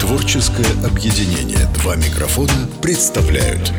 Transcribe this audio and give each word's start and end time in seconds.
Творческое 0.00 0.66
объединение 0.86 1.66
«Два 1.74 1.96
микрофона» 1.96 2.68
представляют 2.82 3.72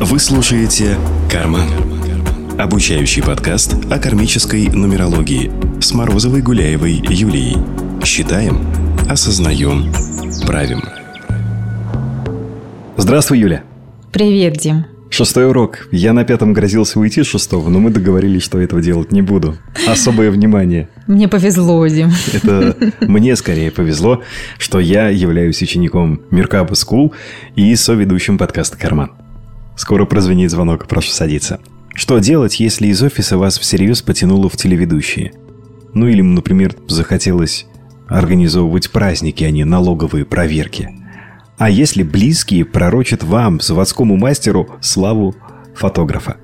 Вы 0.00 0.18
слушаете 0.18 0.96
«Карман» 1.30 1.68
Обучающий 2.58 3.22
подкаст 3.22 3.74
о 3.90 3.98
кармической 3.98 4.68
нумерологии 4.68 5.50
с 5.80 5.92
Морозовой 5.92 6.42
Гуляевой 6.42 6.92
Юлией 6.92 7.58
Считаем, 8.04 8.66
осознаем, 9.08 9.92
правим 10.46 10.82
Здравствуй, 12.96 13.38
Юля. 13.38 13.64
Привет, 14.12 14.58
Дим. 14.58 14.99
Шестой 15.10 15.48
урок. 15.48 15.88
Я 15.90 16.12
на 16.12 16.24
пятом 16.24 16.52
грозился 16.52 17.00
уйти 17.00 17.24
с 17.24 17.26
шестого, 17.26 17.68
но 17.68 17.80
мы 17.80 17.90
договорились, 17.90 18.44
что 18.44 18.60
этого 18.60 18.80
делать 18.80 19.10
не 19.10 19.22
буду. 19.22 19.56
Особое 19.88 20.30
внимание. 20.30 20.88
Мне 21.08 21.26
повезло, 21.26 21.84
Дим. 21.88 22.10
Это 22.32 22.76
мне 23.00 23.34
скорее 23.34 23.72
повезло, 23.72 24.22
что 24.56 24.78
я 24.78 25.08
являюсь 25.08 25.60
учеником 25.60 26.22
Merkaba 26.30 26.74
School 26.74 27.12
и 27.56 27.74
соведущим 27.74 28.38
подкаста 28.38 28.78
«Карман». 28.78 29.10
Скоро 29.76 30.04
прозвенит 30.04 30.52
звонок, 30.52 30.86
прошу 30.86 31.10
садиться. 31.10 31.58
Что 31.92 32.20
делать, 32.20 32.60
если 32.60 32.86
из 32.86 33.02
офиса 33.02 33.36
вас 33.36 33.58
всерьез 33.58 34.02
потянуло 34.02 34.48
в 34.48 34.56
телеведущие? 34.56 35.32
Ну 35.92 36.06
или, 36.06 36.22
например, 36.22 36.76
захотелось 36.86 37.66
организовывать 38.06 38.90
праздники, 38.90 39.42
а 39.42 39.50
не 39.50 39.64
налоговые 39.64 40.24
проверки– 40.24 40.90
а 41.60 41.68
если 41.68 42.02
близкие 42.02 42.64
пророчат 42.64 43.22
вам, 43.22 43.60
заводскому 43.60 44.16
мастеру, 44.16 44.70
славу 44.80 45.34
фотографа? 45.74 46.38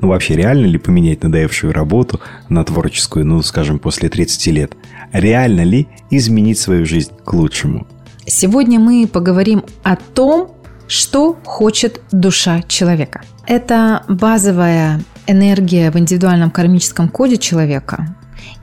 Ну 0.00 0.08
вообще, 0.08 0.34
реально 0.34 0.66
ли 0.66 0.76
поменять 0.76 1.22
надоевшую 1.22 1.72
работу 1.72 2.20
на 2.48 2.64
творческую, 2.64 3.24
ну, 3.24 3.40
скажем, 3.42 3.78
после 3.78 4.08
30 4.08 4.46
лет? 4.48 4.72
Реально 5.12 5.60
ли 5.60 5.86
изменить 6.10 6.58
свою 6.58 6.84
жизнь 6.84 7.12
к 7.24 7.32
лучшему? 7.32 7.86
Сегодня 8.26 8.80
мы 8.80 9.06
поговорим 9.06 9.62
о 9.84 9.94
том, 9.94 10.56
что 10.88 11.38
хочет 11.44 12.00
душа 12.10 12.62
человека. 12.62 13.22
Это 13.46 14.02
базовая 14.08 15.00
энергия 15.28 15.92
в 15.92 15.96
индивидуальном 15.96 16.50
кармическом 16.50 17.08
коде 17.08 17.36
человека. 17.36 18.16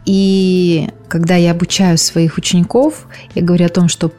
И 0.06 0.90
когда 1.08 1.38
я 1.38 1.52
обучаю 1.52 1.98
своих 1.98 2.38
учеников, 2.38 3.08
я 3.36 3.42
говорю 3.42 3.68
о 3.68 3.70
том, 3.70 3.88
что 3.88 4.12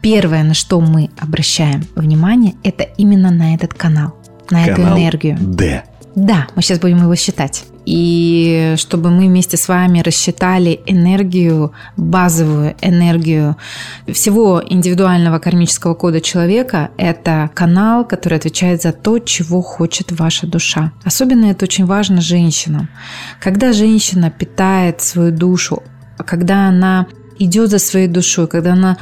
первое, 0.00 0.42
на 0.44 0.54
что 0.54 0.80
мы 0.80 1.10
обращаем 1.18 1.84
внимание, 1.94 2.54
это 2.62 2.84
именно 2.84 3.30
на 3.30 3.54
этот 3.54 3.74
канал, 3.74 4.14
на 4.50 4.64
канал 4.64 4.92
эту 4.92 4.98
энергию. 4.98 5.36
Д. 5.40 5.84
Да, 6.14 6.46
мы 6.54 6.62
сейчас 6.62 6.78
будем 6.78 7.02
его 7.02 7.14
считать. 7.14 7.66
И 7.84 8.74
чтобы 8.78 9.10
мы 9.10 9.26
вместе 9.26 9.56
с 9.56 9.68
вами 9.68 10.00
рассчитали 10.00 10.80
энергию, 10.86 11.72
базовую 11.96 12.74
энергию 12.80 13.56
всего 14.12 14.62
индивидуального 14.66 15.38
кармического 15.38 15.94
кода 15.94 16.20
человека, 16.20 16.90
это 16.96 17.48
канал, 17.54 18.04
который 18.04 18.38
отвечает 18.38 18.82
за 18.82 18.92
то, 18.92 19.20
чего 19.20 19.62
хочет 19.62 20.10
ваша 20.10 20.46
душа. 20.48 20.92
Особенно 21.04 21.46
это 21.46 21.66
очень 21.66 21.86
важно 21.86 22.20
женщинам. 22.20 22.88
Когда 23.40 23.72
женщина 23.72 24.30
питает 24.30 25.00
свою 25.02 25.30
душу, 25.30 25.82
когда 26.24 26.68
она 26.68 27.06
идет 27.38 27.70
за 27.70 27.78
своей 27.78 28.08
душой, 28.08 28.48
когда 28.48 28.72
она 28.72 28.96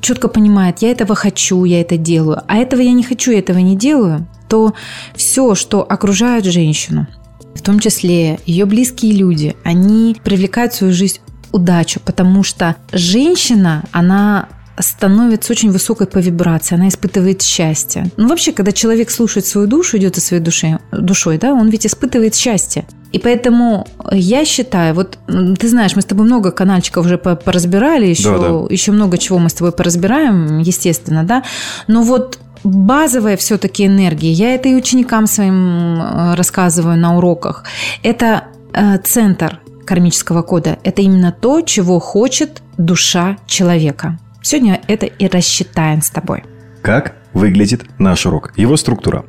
четко 0.00 0.28
понимает, 0.28 0.82
я 0.82 0.90
этого 0.90 1.14
хочу, 1.14 1.64
я 1.64 1.80
это 1.80 1.96
делаю, 1.96 2.42
а 2.46 2.56
этого 2.56 2.80
я 2.80 2.92
не 2.92 3.02
хочу, 3.02 3.32
я 3.32 3.38
этого 3.38 3.58
не 3.58 3.76
делаю, 3.76 4.26
то 4.48 4.74
все, 5.14 5.54
что 5.54 5.82
окружает 5.82 6.44
женщину, 6.44 7.06
в 7.54 7.62
том 7.62 7.80
числе 7.80 8.38
ее 8.46 8.64
близкие 8.64 9.12
люди, 9.12 9.56
они 9.64 10.16
привлекают 10.22 10.72
в 10.72 10.76
свою 10.76 10.92
жизнь 10.92 11.20
удачу, 11.52 12.00
потому 12.04 12.42
что 12.42 12.76
женщина, 12.92 13.84
она 13.92 14.48
становится 14.80 15.52
очень 15.52 15.70
высокой 15.70 16.06
по 16.06 16.18
вибрации, 16.18 16.74
она 16.74 16.88
испытывает 16.88 17.42
счастье. 17.42 18.10
Ну, 18.16 18.28
вообще, 18.28 18.52
когда 18.52 18.72
человек 18.72 19.10
слушает 19.10 19.46
свою 19.46 19.66
душу, 19.66 19.96
идет 19.98 20.14
за 20.16 20.20
своей 20.20 20.42
душой, 20.42 20.78
душой, 20.92 21.38
да, 21.38 21.52
он 21.52 21.68
ведь 21.68 21.86
испытывает 21.86 22.34
счастье. 22.34 22.86
И 23.12 23.18
поэтому 23.18 23.86
я 24.12 24.44
считаю, 24.44 24.94
вот 24.94 25.18
ты 25.26 25.68
знаешь, 25.68 25.96
мы 25.96 26.02
с 26.02 26.04
тобой 26.04 26.26
много 26.26 26.50
канальчиков 26.50 27.06
уже 27.06 27.16
поразбирали, 27.18 28.06
еще, 28.06 28.38
да, 28.38 28.48
да. 28.48 28.66
еще 28.68 28.92
много 28.92 29.18
чего 29.18 29.38
мы 29.38 29.48
с 29.48 29.54
тобой 29.54 29.72
поразбираем, 29.72 30.58
естественно, 30.58 31.24
да. 31.24 31.42
Но 31.86 32.02
вот 32.02 32.38
базовая 32.64 33.36
все-таки 33.36 33.86
энергия, 33.86 34.32
я 34.32 34.54
это 34.54 34.68
и 34.68 34.74
ученикам 34.74 35.26
своим 35.26 36.00
э, 36.00 36.34
рассказываю 36.34 36.98
на 36.98 37.16
уроках, 37.16 37.64
это 38.02 38.44
э, 38.72 38.98
центр 38.98 39.60
кармического 39.86 40.42
кода. 40.42 40.78
Это 40.84 41.00
именно 41.00 41.32
то, 41.32 41.62
чего 41.62 41.98
хочет 41.98 42.62
душа 42.76 43.38
человека. 43.46 44.18
Сегодня 44.50 44.80
это 44.88 45.04
и 45.04 45.28
рассчитаем 45.28 46.00
с 46.00 46.08
тобой. 46.08 46.42
Как 46.80 47.16
выглядит 47.34 47.84
наш 47.98 48.24
урок? 48.24 48.54
Его 48.56 48.78
структура. 48.78 49.26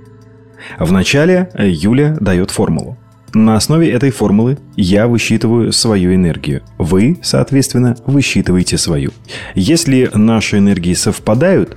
Вначале 0.77 1.49
Юля 1.57 2.15
дает 2.21 2.51
формулу. 2.51 2.97
На 3.33 3.57
основе 3.57 3.91
этой 3.91 4.11
формулы 4.11 4.59
я 4.77 5.09
высчитываю 5.09 5.73
свою 5.73 6.15
энергию. 6.15 6.61
Вы, 6.77 7.19
соответственно, 7.21 7.97
высчитываете 8.05 8.77
свою. 8.77 9.11
Если 9.55 10.09
наши 10.13 10.59
энергии 10.59 10.93
совпадают, 10.93 11.75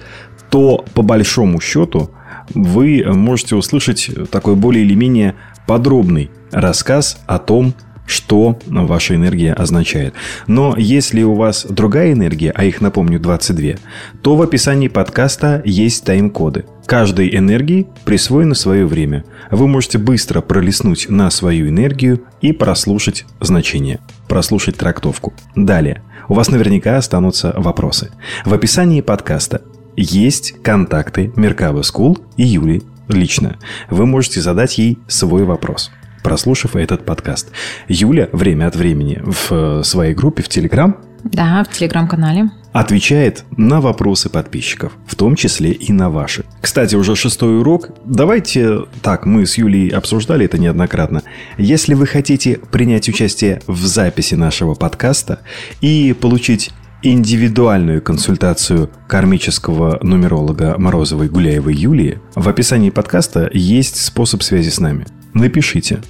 то 0.49 0.85
по 0.95 1.03
большому 1.03 1.61
счету 1.61 2.13
вы 2.55 3.03
можете 3.07 3.57
услышать 3.57 4.09
такой 4.31 4.55
более 4.55 4.85
или 4.85 4.95
менее 4.95 5.35
подробный 5.67 6.31
рассказ 6.53 7.21
о 7.27 7.41
том, 7.41 7.75
что 8.07 8.59
ваша 8.67 9.15
энергия 9.15 9.53
означает. 9.53 10.15
Но 10.47 10.75
если 10.77 11.23
у 11.23 11.35
вас 11.35 11.67
другая 11.69 12.13
энергия, 12.13 12.53
а 12.55 12.65
их, 12.65 12.81
напомню, 12.81 13.21
22, 13.21 13.75
то 14.23 14.37
в 14.37 14.43
описании 14.43 14.89
подкаста 14.89 15.63
есть 15.65 16.05
тайм-коды. 16.05 16.65
Каждой 16.87 17.35
энергии 17.37 17.87
присвоено 18.05 18.55
свое 18.55 18.87
время. 18.87 19.25
Вы 19.51 19.69
можете 19.69 19.99
быстро 19.99 20.41
пролистнуть 20.41 21.09
на 21.09 21.31
свою 21.31 21.69
энергию 21.69 22.23
и 22.41 22.53
прослушать 22.53 23.25
значение, 23.41 24.01
прослушать 24.29 24.77
трактовку. 24.77 25.33
Далее. 25.55 26.03
У 26.29 26.35
вас 26.35 26.51
наверняка 26.51 26.97
останутся 26.97 27.53
вопросы. 27.57 28.11
В 28.45 28.55
описании 28.55 29.01
подкаста 29.01 29.63
есть 29.97 30.55
контакты 30.63 31.33
Меркавы 31.37 31.85
School 31.85 32.19
и 32.37 32.45
Юли 32.45 32.83
лично. 33.09 33.59
Вы 33.91 34.07
можете 34.07 34.41
задать 34.41 34.79
ей 34.79 34.99
свой 35.07 35.45
вопрос 35.45 35.91
прослушав 36.23 36.77
этот 36.77 37.05
подкаст. 37.05 37.51
Юля 37.89 38.29
время 38.33 38.67
от 38.67 38.77
времени 38.77 39.21
в 39.25 39.53
э, 39.53 39.83
своей 39.85 40.15
группе 40.15 40.43
в 40.43 40.49
Телеграм 40.49 40.97
да, 41.25 41.65
в 41.65 41.73
телеграм-канале. 41.73 42.51
Отвечает 42.73 43.45
на 43.57 43.81
вопросы 43.81 44.29
подписчиков, 44.29 44.93
в 45.07 45.15
том 45.15 45.37
числе 45.37 45.71
и 45.71 45.93
на 45.93 46.11
ваши. 46.11 46.45
Кстати, 46.61 46.97
уже 46.97 47.15
шестой 47.17 47.61
урок. 47.61 47.91
Давайте 48.05 48.87
так, 49.03 49.27
мы 49.27 49.47
с 49.47 49.57
Юлей 49.57 49.89
обсуждали 49.89 50.47
это 50.47 50.59
неоднократно. 50.59 51.23
Если 51.59 51.95
вы 51.95 52.07
хотите 52.07 52.59
принять 52.71 53.09
участие 53.09 53.61
в 53.67 53.85
записи 53.85 54.35
нашего 54.35 54.75
подкаста 54.75 55.41
и 55.81 56.15
получить 56.19 56.71
индивидуальную 57.03 58.01
консультацию 58.01 58.91
кармического 59.07 59.99
нумеролога 60.03 60.77
Морозовой 60.79 61.29
Гуляевой 61.29 61.75
Юлии, 61.75 62.21
в 62.35 62.49
описании 62.49 62.91
подкаста 62.91 63.51
есть 63.53 64.03
способ 64.03 64.43
связи 64.43 64.71
с 64.71 64.81
нами– 64.81 65.07
напишите. 65.35 66.01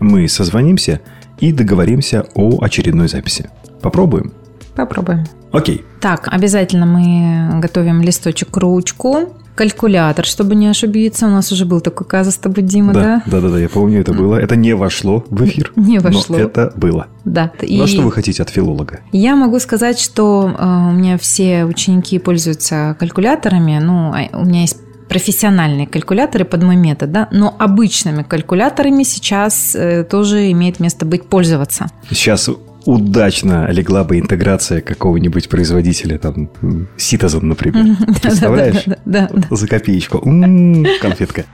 Мы 0.00 0.28
созвонимся 0.28 1.00
и 1.38 1.52
договоримся 1.52 2.26
о 2.34 2.62
очередной 2.62 3.08
записи. 3.08 3.50
Попробуем? 3.80 4.32
Попробуем. 4.74 5.24
Окей. 5.52 5.84
Так, 6.00 6.28
обязательно 6.30 6.84
мы 6.84 7.60
готовим 7.60 8.02
листочек, 8.02 8.56
ручку, 8.56 9.34
калькулятор, 9.54 10.24
чтобы 10.24 10.54
не 10.54 10.66
ошибиться. 10.66 11.26
У 11.26 11.30
нас 11.30 11.52
уже 11.52 11.64
был 11.64 11.80
такой 11.80 12.06
казус 12.06 12.34
с 12.34 12.38
тобой, 12.38 12.64
Дима, 12.64 12.92
да? 12.92 13.22
Да, 13.26 13.40
да, 13.40 13.48
да, 13.50 13.58
я 13.58 13.68
помню, 13.68 14.00
это 14.00 14.12
было. 14.12 14.36
Это 14.36 14.56
не 14.56 14.74
вошло 14.74 15.24
в 15.30 15.44
эфир. 15.44 15.72
Не 15.76 16.00
вошло. 16.00 16.36
Но 16.36 16.42
это 16.42 16.72
было. 16.76 17.06
Да. 17.24 17.52
И... 17.62 17.78
Ну, 17.78 17.84
а 17.84 17.86
что 17.86 18.02
вы 18.02 18.12
хотите 18.12 18.42
от 18.42 18.50
филолога? 18.50 19.00
Я 19.12 19.36
могу 19.36 19.58
сказать, 19.60 20.00
что 20.00 20.52
э, 20.58 20.64
у 20.64 20.92
меня 20.92 21.18
все 21.18 21.64
ученики 21.64 22.18
пользуются 22.18 22.96
калькуляторами. 22.98 23.78
Ну, 23.80 24.12
а 24.12 24.38
у 24.38 24.44
меня 24.44 24.62
есть 24.62 24.78
профессиональные 25.14 25.86
калькуляторы 25.86 26.44
под 26.44 26.64
мой 26.64 26.74
метод, 26.74 27.12
да, 27.12 27.28
но 27.30 27.54
обычными 27.56 28.24
калькуляторами 28.24 29.04
сейчас 29.04 29.76
э, 29.76 30.02
тоже 30.02 30.50
имеет 30.50 30.80
место 30.80 31.06
быть 31.06 31.26
пользоваться. 31.26 31.86
Сейчас 32.10 32.50
удачно 32.84 33.70
легла 33.70 34.02
бы 34.02 34.18
интеграция 34.18 34.80
какого-нибудь 34.80 35.48
производителя, 35.48 36.18
там, 36.18 36.50
Citizen, 36.96 37.44
например. 37.44 37.96
Представляешь? 38.22 38.82
Да, 38.86 38.96
да, 39.04 39.30
За 39.50 39.68
копеечку. 39.68 40.18
М-м, 40.18 40.84
конфетка. 41.00 41.44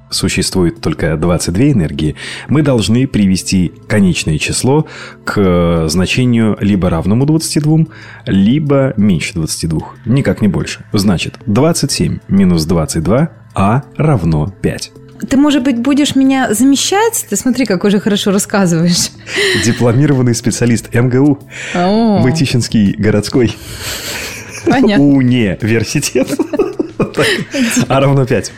существует 0.08 0.80
только 0.80 1.16
22 1.16 1.64
энергии, 1.72 2.16
мы 2.48 2.62
должны 2.62 3.06
привести 3.06 3.72
конечное 3.86 4.38
число 4.38 4.86
к 5.24 5.88
значению 5.88 6.56
либо 6.60 6.88
равному 6.88 7.26
22, 7.26 7.86
либо 8.26 8.94
меньше 8.96 9.34
22. 9.34 9.80
Никак 10.06 10.40
не 10.40 10.48
больше. 10.48 10.84
Значит, 10.92 11.38
27 11.46 12.18
минус 12.28 12.64
22, 12.64 13.30
а 13.54 13.82
равно 13.96 14.52
5. 14.62 14.92
Ты, 15.28 15.36
может 15.36 15.62
быть, 15.62 15.78
будешь 15.78 16.16
меня 16.16 16.54
замещать? 16.54 17.26
Ты 17.28 17.36
смотри, 17.36 17.66
как 17.66 17.84
уже 17.84 18.00
хорошо 18.00 18.30
рассказываешь. 18.30 19.10
Дипломированный 19.64 20.34
специалист 20.34 20.92
МГУ. 20.94 21.38
О. 21.74 22.18
Мытищинский 22.20 22.94
городской 22.96 23.54
Понятно. 24.66 25.04
университет. 25.04 26.28
А 27.88 28.00
равно 28.00 28.24
5. 28.24 28.52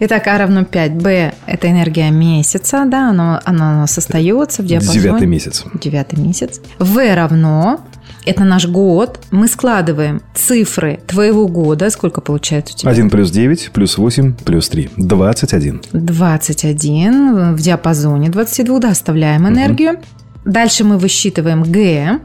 Итак, 0.00 0.26
А 0.26 0.38
равно 0.38 0.64
5. 0.64 0.92
Б– 0.94 1.32
это 1.46 1.70
энергия 1.70 2.10
месяца, 2.10 2.84
да, 2.86 3.10
оно, 3.10 3.40
оно 3.44 3.64
у 3.64 3.74
нас 3.80 3.98
остается 3.98 4.62
в 4.62 4.66
диапазоне. 4.66 5.00
Девятый 5.00 5.26
месяц. 5.26 5.64
Девятый 5.74 6.18
месяц. 6.20 6.60
В 6.78 7.14
равно 7.14 7.80
это 8.24 8.44
наш 8.44 8.66
год. 8.66 9.20
Мы 9.30 9.48
складываем 9.48 10.22
цифры 10.34 11.00
твоего 11.06 11.46
года. 11.48 11.90
Сколько 11.90 12.20
получается 12.20 12.74
у 12.74 12.78
тебя? 12.78 12.90
1 12.90 13.10
плюс 13.10 13.30
9, 13.30 13.70
плюс 13.72 13.98
8, 13.98 14.34
плюс 14.44 14.68
3. 14.68 14.90
21. 14.96 15.82
21 15.92 17.54
в 17.54 17.60
диапазоне 17.60 18.28
22, 18.28 18.78
да, 18.78 18.90
оставляем 18.90 19.48
энергию. 19.48 20.00
Дальше 20.44 20.84
мы 20.84 20.98
высчитываем 20.98 21.62
Г. 21.62 22.20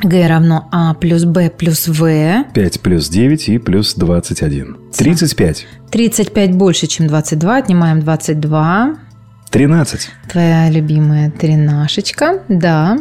Г 0.00 0.26
равно 0.28 0.68
А 0.70 0.94
плюс 0.94 1.24
Б 1.24 1.50
плюс 1.50 1.88
В. 1.88 2.44
5 2.54 2.80
плюс 2.80 3.08
9 3.08 3.48
и 3.48 3.58
плюс 3.58 3.94
21. 3.94 4.76
35. 4.96 5.66
35 5.90 6.54
больше, 6.54 6.86
чем 6.86 7.08
22. 7.08 7.56
Отнимаем 7.56 8.00
22. 8.00 8.96
13. 9.50 10.10
Твоя 10.30 10.70
любимая 10.70 11.30
тринашечка, 11.30 12.42
да. 12.48 12.98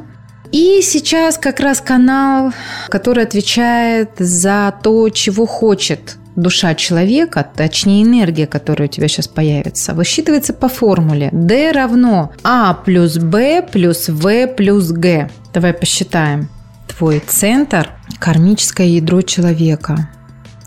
И 0.51 0.81
сейчас 0.81 1.37
как 1.37 1.59
раз 1.59 1.81
канал, 1.81 2.53
который 2.89 3.23
отвечает 3.23 4.11
за 4.17 4.73
то, 4.81 5.09
чего 5.09 5.45
хочет 5.45 6.17
душа 6.35 6.75
человека, 6.75 7.45
точнее 7.55 8.03
энергия, 8.03 8.47
которая 8.47 8.87
у 8.87 8.91
тебя 8.91 9.07
сейчас 9.07 9.27
появится, 9.27 9.93
высчитывается 9.93 10.53
по 10.53 10.69
формуле 10.69 11.29
D 11.33 11.71
равно 11.71 12.31
А 12.43 12.73
плюс 12.73 13.17
Б 13.17 13.67
плюс 13.69 14.07
В 14.07 14.47
плюс 14.47 14.91
Г. 14.91 15.29
Давай 15.53 15.73
посчитаем. 15.73 16.47
Твой 16.87 17.19
центр– 17.19 17.89
кармическое 18.19 18.87
ядро 18.87 19.21
человека. 19.21 20.09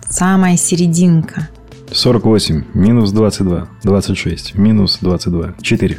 Самая 0.09 0.57
серединка. 0.57 1.49
48 1.93 2.65
минус 2.75 3.13
22. 3.13 3.69
26 3.83 4.55
минус 4.57 4.99
22. 5.01 5.55
4. 5.61 5.99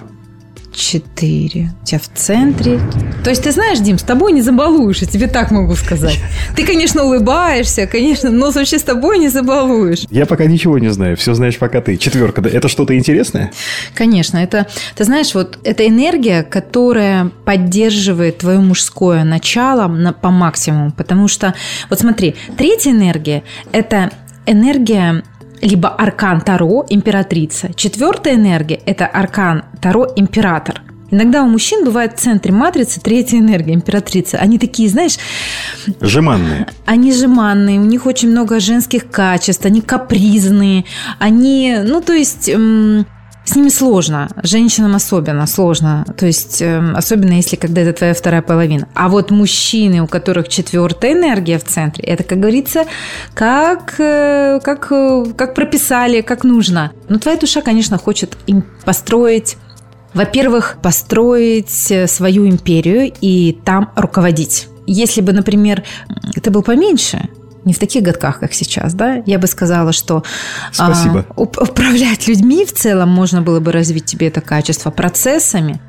4. 0.73 1.73
У 1.81 1.85
тебя 1.85 1.99
в 1.99 2.09
центре. 2.17 2.79
То 3.23 3.29
есть, 3.29 3.43
ты 3.43 3.51
знаешь, 3.51 3.79
Дим, 3.79 3.97
с 3.97 4.03
тобой 4.03 4.31
не 4.31 4.41
забалуешь, 4.41 4.99
я 4.99 5.07
тебе 5.07 5.27
так 5.27 5.51
могу 5.51 5.75
сказать. 5.75 6.19
Ты, 6.55 6.65
конечно, 6.65 7.03
улыбаешься, 7.03 7.87
конечно, 7.87 8.29
но 8.29 8.51
вообще 8.51 8.79
с 8.79 8.83
тобой 8.83 9.19
не 9.19 9.29
забалуешь. 9.29 10.05
Я 10.09 10.25
пока 10.25 10.45
ничего 10.45 10.79
не 10.79 10.89
знаю. 10.89 11.17
Все 11.17 11.33
знаешь 11.33 11.57
пока 11.57 11.81
ты. 11.81 11.97
Четверка. 11.97 12.41
да? 12.41 12.49
Это 12.49 12.67
что-то 12.67 12.97
интересное? 12.97 13.51
Конечно, 13.93 14.37
это, 14.37 14.67
ты 14.95 15.03
знаешь, 15.03 15.33
вот 15.33 15.59
это 15.63 15.87
энергия, 15.87 16.43
которая 16.43 17.31
поддерживает 17.45 18.39
твое 18.39 18.59
мужское 18.59 19.23
начало 19.23 19.87
на, 19.87 20.13
по 20.13 20.29
максимуму. 20.29 20.91
Потому 20.91 21.27
что, 21.27 21.53
вот 21.89 21.99
смотри, 21.99 22.35
третья 22.57 22.91
энергия– 22.91 23.43
это 23.71 24.11
энергия 24.45 25.23
либо 25.61 25.89
аркан 25.89 26.41
Таро– 26.41 26.85
императрица. 26.89 27.73
Четвертая 27.73 28.35
энергия– 28.35 28.79
это 28.85 29.05
аркан 29.05 29.63
Таро– 29.81 30.07
император. 30.15 30.81
Иногда 31.11 31.43
у 31.43 31.47
мужчин 31.47 31.83
бывает 31.83 32.13
в 32.13 32.21
центре 32.21 32.53
матрицы 32.53 33.01
третья 33.01 33.37
энергия, 33.37 33.73
императрица. 33.73 34.37
Они 34.37 34.57
такие, 34.57 34.87
знаешь, 34.87 35.17
Жеманные. 35.99 36.67
они 36.85 37.11
жеманные, 37.13 37.79
у 37.79 37.83
них 37.83 38.05
очень 38.05 38.29
много 38.29 38.61
женских 38.61 39.11
качеств, 39.11 39.65
они 39.65 39.81
капризные, 39.81 40.85
они, 41.19 41.77
ну, 41.83 42.01
то 42.01 42.13
есть... 42.13 42.49
с 43.43 43.55
ними 43.55 43.69
сложно, 43.69 44.29
женщинам 44.43 44.95
особенно 44.95 45.47
сложно, 45.47 46.05
то 46.15 46.25
есть 46.25 46.61
эм, 46.61 46.95
особенно 46.95 47.33
если 47.33 47.55
когда 47.55 47.81
это 47.81 47.93
твоя 47.93 48.13
вторая 48.13 48.41
половина. 48.41 48.87
А 48.93 49.09
вот 49.09 49.31
мужчины, 49.31 50.01
у 50.01 50.07
которых 50.07 50.47
четвертая 50.47 51.13
энергия 51.13 51.57
в 51.57 51.63
центре, 51.63 52.03
это, 52.03 52.23
как 52.23 52.39
говорится, 52.39 52.85
как, 53.33 53.95
э, 53.99 54.59
как, 54.63 54.91
э, 54.91 55.25
как 55.35 55.55
прописали, 55.55 56.21
как 56.21 56.43
нужно. 56.43 56.91
Но 57.09 57.17
твоя 57.17 57.37
душа, 57.37 57.61
конечно, 57.61 57.97
хочет 57.97 58.37
им 58.47 58.63
построить 58.85 59.57
во-первых, 60.13 60.77
построить 60.81 61.89
э, 61.89 62.05
свою 62.05 62.47
империю 62.47 63.13
и 63.21 63.57
там 63.63 63.91
руководить. 63.95 64.67
Если 64.85 65.21
бы, 65.21 65.31
например, 65.31 65.83
ты 66.41 66.51
был 66.51 66.63
поменьше, 66.63 67.29
не 67.65 67.73
в 67.73 67.79
таких 67.79 68.03
годках, 68.03 68.39
как 68.39 68.53
сейчас, 68.53 68.93
да, 68.93 69.21
я 69.25 69.37
бы 69.39 69.47
сказала, 69.47 69.91
что 69.91 70.23
а, 70.77 70.93
Спасибо. 70.93 71.25
уп- 71.35 71.61
управлять 71.61 72.27
людьми 72.27 72.65
в 72.65 72.73
целом 72.73 73.09
можно 73.09 73.41
было 73.41 73.59
бы 73.59 73.71
развить 73.71 74.05
тебе 74.05 74.27
это 74.27 74.41
качество 74.41 74.89
процессами. 74.91 75.79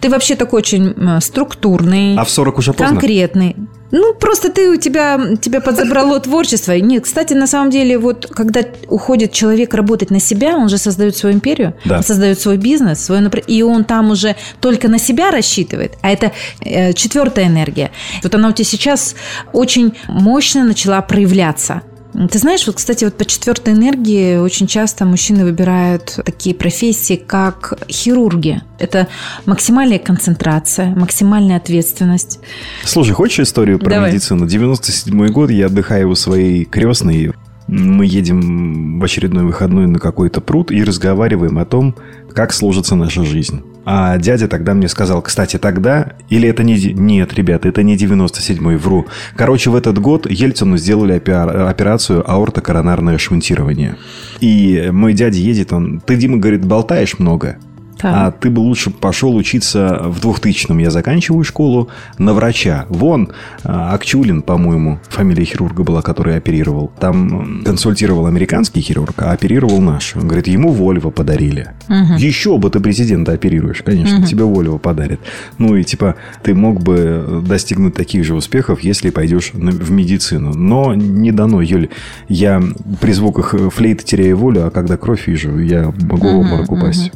Ты 0.00 0.10
вообще 0.10 0.36
такой 0.36 0.58
очень 0.58 0.94
структурный, 1.20 2.16
А 2.18 2.24
в 2.24 2.30
40 2.30 2.58
уже 2.58 2.72
поздно? 2.72 2.86
конкретный. 3.00 3.56
Ну, 3.90 4.14
просто 4.14 4.50
ты 4.50 4.70
у 4.70 4.76
тебя, 4.76 5.18
тебя 5.40 5.60
подзабрало 5.60 6.20
творчество. 6.20 6.72
Нет, 6.72 7.04
кстати, 7.04 7.34
на 7.34 7.46
самом 7.46 7.70
деле, 7.70 7.98
вот 7.98 8.26
когда 8.26 8.60
уходит 8.88 9.32
человек 9.32 9.74
работать 9.74 10.10
на 10.10 10.20
себя, 10.20 10.56
он 10.56 10.68
же 10.68 10.78
создает 10.78 11.16
свою 11.16 11.36
империю, 11.36 11.74
Да. 11.84 12.02
создает 12.02 12.40
свой 12.40 12.56
бизнес, 12.56 13.04
свой, 13.04 13.20
и 13.46 13.62
он 13.62 13.84
там 13.84 14.10
уже 14.10 14.36
только 14.60 14.88
на 14.88 14.98
себя 14.98 15.30
рассчитывает. 15.30 15.94
А 16.02 16.10
это 16.10 16.32
э, 16.60 16.92
четвертая 16.92 17.46
энергия. 17.46 17.90
Вот 18.22 18.34
она 18.34 18.48
у 18.48 18.52
тебя 18.52 18.64
сейчас 18.64 19.14
очень 19.52 19.96
мощно 20.08 20.64
начала 20.64 21.00
проявляться. 21.02 21.82
Ты 22.30 22.38
знаешь, 22.38 22.66
вот, 22.66 22.76
кстати, 22.76 23.04
вот 23.04 23.14
по 23.14 23.26
четвертой 23.26 23.74
энергии 23.74 24.36
очень 24.38 24.66
часто 24.66 25.04
мужчины 25.04 25.44
выбирают 25.44 26.18
такие 26.24 26.54
профессии, 26.54 27.16
как 27.16 27.78
хирурги. 27.90 28.62
Это 28.78 29.08
максимальная 29.44 29.98
концентрация, 29.98 30.94
максимальная 30.94 31.58
ответственность. 31.58 32.40
Слушай, 32.84 33.12
хочешь 33.12 33.40
историю 33.40 33.78
про 33.78 33.90
Давай. 33.90 34.12
медицину? 34.12 34.46
97 34.46 35.28
год, 35.28 35.50
я 35.50 35.66
отдыхаю 35.66 36.08
у 36.08 36.14
своей 36.14 36.64
крестной. 36.64 37.32
Мы 37.66 38.06
едем 38.06 38.98
в 38.98 39.04
очередной 39.04 39.44
выходной 39.44 39.86
на 39.86 39.98
какой-то 39.98 40.40
пруд 40.40 40.70
и 40.70 40.82
разговариваем 40.82 41.58
о 41.58 41.66
том, 41.66 41.94
как 42.32 42.54
сложится 42.54 42.94
наша 42.94 43.24
жизнь. 43.24 43.62
А 43.88 44.18
дядя 44.18 44.48
тогда 44.48 44.74
мне 44.74 44.88
сказал, 44.88 45.22
кстати, 45.22 45.58
тогда, 45.58 46.14
или 46.28 46.48
это 46.48 46.64
не... 46.64 46.74
Нет, 46.92 47.32
ребята, 47.34 47.68
это 47.68 47.84
не 47.84 47.96
97-й, 47.96 48.76
вру. 48.76 49.06
Короче, 49.36 49.70
в 49.70 49.76
этот 49.76 50.00
год 50.00 50.28
Ельцину 50.28 50.76
сделали 50.76 51.14
опера- 51.14 51.68
операцию 51.68 52.28
аортокоронарное 52.28 53.16
шунтирование. 53.16 53.96
И 54.40 54.88
мой 54.92 55.12
дядя 55.12 55.38
едет, 55.38 55.72
он... 55.72 56.00
Ты, 56.04 56.16
Дима, 56.16 56.38
говорит, 56.38 56.64
болтаешь 56.64 57.20
много. 57.20 57.58
А 58.02 58.30
ты 58.30 58.50
бы 58.50 58.60
лучше 58.60 58.90
пошел 58.90 59.34
учиться 59.34 60.02
в 60.04 60.20
2000-м. 60.20 60.78
Я 60.78 60.90
заканчиваю 60.90 61.44
школу 61.44 61.88
на 62.18 62.34
врача. 62.34 62.86
Вон, 62.88 63.30
а, 63.64 63.94
Акчулин, 63.94 64.42
по-моему, 64.42 64.98
фамилия 65.08 65.44
хирурга 65.44 65.82
была, 65.82 66.02
который 66.02 66.36
оперировал. 66.36 66.90
Там 66.98 67.62
консультировал 67.64 68.26
американский 68.26 68.80
хирург, 68.80 69.14
а 69.18 69.32
оперировал 69.32 69.80
наш. 69.80 70.14
Он 70.16 70.26
говорит, 70.26 70.46
ему 70.46 70.72
Вольво 70.72 71.10
подарили. 71.10 71.72
Еще 72.18 72.58
бы 72.58 72.70
ты 72.70 72.80
президента 72.80 73.32
оперируешь, 73.32 73.82
конечно, 73.82 74.26
тебе 74.26 74.44
Вольво 74.44 74.78
подарят. 74.78 75.20
Ну 75.58 75.76
и 75.76 75.84
типа 75.84 76.16
ты 76.42 76.54
мог 76.54 76.82
бы 76.82 77.42
достигнуть 77.46 77.94
таких 77.94 78.24
же 78.24 78.34
успехов, 78.34 78.80
если 78.80 79.10
пойдешь 79.10 79.52
в 79.52 79.90
медицину. 79.90 80.54
Но 80.54 80.94
не 80.94 81.32
дано, 81.32 81.60
Юль. 81.60 81.88
Я 82.28 82.62
при 83.00 83.12
звуках 83.12 83.54
флейты 83.72 84.04
теряю 84.04 84.36
волю, 84.36 84.66
а 84.66 84.70
когда 84.70 84.96
кровь 84.96 85.26
вижу, 85.26 85.58
я 85.58 85.92
могу 86.02 86.28
в 86.28 86.36
обморок 86.36 86.70
упасть. 86.70 87.12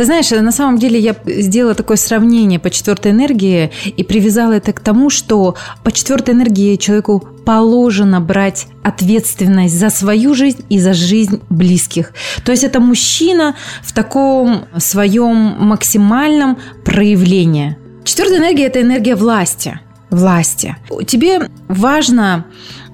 Ты 0.00 0.06
знаешь, 0.06 0.30
на 0.30 0.50
самом 0.50 0.78
деле 0.78 0.98
я 0.98 1.14
сделала 1.26 1.74
такое 1.74 1.98
сравнение 1.98 2.58
по 2.58 2.70
четвертой 2.70 3.12
энергии 3.12 3.70
и 3.84 4.02
привязала 4.02 4.52
это 4.54 4.72
к 4.72 4.80
тому, 4.80 5.10
что 5.10 5.56
по 5.84 5.92
четвертой 5.92 6.32
энергии 6.32 6.76
человеку 6.76 7.22
положено 7.44 8.18
брать 8.18 8.66
ответственность 8.82 9.78
за 9.78 9.90
свою 9.90 10.32
жизнь 10.32 10.64
и 10.70 10.78
за 10.78 10.94
жизнь 10.94 11.42
близких. 11.50 12.14
То 12.46 12.50
есть 12.50 12.64
это 12.64 12.80
мужчина 12.80 13.56
в 13.82 13.92
таком 13.92 14.64
своем 14.78 15.36
максимальном 15.58 16.56
проявлении. 16.82 17.76
Четвертая 18.02 18.38
энергия– 18.38 18.64
это 18.68 18.80
энергия 18.80 19.16
власти. 19.16 19.80
Власти. 20.08 20.76
Тебе 21.06 21.50
важно 21.68 22.46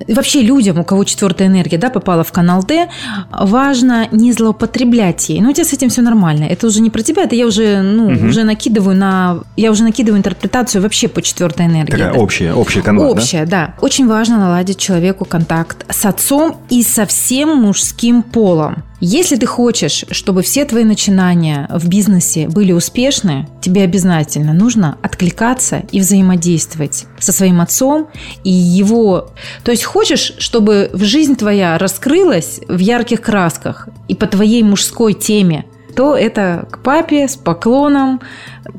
вообще 0.08 0.42
людям, 0.42 0.78
у 0.78 0.84
кого 0.84 1.04
четвертая 1.04 1.48
энергия, 1.48 1.78
да, 1.78 1.90
попала 1.90 2.24
в 2.24 2.32
канал 2.32 2.62
Д, 2.62 2.88
важно 3.30 4.08
не 4.12 4.32
злоупотреблять 4.32 5.28
ей. 5.28 5.40
Ну, 5.40 5.50
у 5.50 5.52
тебя 5.52 5.64
с 5.64 5.72
этим 5.72 5.88
все 5.88 6.02
нормально. 6.02 6.44
Это 6.44 6.66
уже 6.66 6.80
не 6.80 6.90
про 6.90 7.02
тебя, 7.02 7.24
это 7.24 7.34
я 7.34 7.46
уже, 7.46 7.82
ну, 7.82 8.06
угу. 8.06 8.26
уже 8.26 8.44
накидываю 8.44 8.96
на, 8.96 9.40
я 9.56 9.70
уже 9.70 9.82
накидываю 9.82 10.18
интерпретацию 10.18 10.82
вообще 10.82 11.08
по 11.08 11.22
четвертой 11.22 11.66
энергии. 11.66 11.92
Такая 11.92 12.12
да. 12.12 12.18
общая, 12.18 12.54
общая 12.54 12.82
канва, 12.82 13.06
Общая, 13.06 13.46
да? 13.46 13.66
да. 13.66 13.74
Очень 13.80 14.06
важно 14.06 14.38
наладить 14.38 14.78
человеку 14.78 15.24
контакт 15.24 15.84
с 15.88 16.04
отцом 16.04 16.56
и 16.70 16.82
со 16.82 17.06
всем 17.06 17.56
мужским 17.56 18.22
полом. 18.22 18.84
Если 19.00 19.36
ты 19.36 19.44
хочешь, 19.44 20.06
чтобы 20.10 20.42
все 20.42 20.64
твои 20.64 20.84
начинания 20.84 21.68
в 21.70 21.86
бизнесе 21.86 22.48
были 22.48 22.72
успешны, 22.72 23.46
тебе 23.60 23.82
обязательно 23.82 24.54
нужно 24.54 24.96
откликаться 25.02 25.82
и 25.92 26.00
взаимодействовать 26.00 27.04
со 27.18 27.32
своим 27.32 27.60
отцом 27.60 28.08
и 28.42 28.50
его... 28.50 29.30
То 29.64 29.70
есть 29.70 29.84
хочешь, 29.86 30.34
чтобы 30.38 30.90
в 30.92 31.02
жизнь 31.04 31.36
твоя 31.36 31.78
раскрылась 31.78 32.60
в 32.68 32.78
ярких 32.78 33.20
красках 33.20 33.88
и 34.08 34.14
по 34.14 34.26
твоей 34.26 34.62
мужской 34.62 35.14
теме, 35.14 35.64
то 35.96 36.14
это 36.14 36.68
к 36.70 36.82
папе 36.82 37.26
с 37.26 37.36
поклоном, 37.36 38.20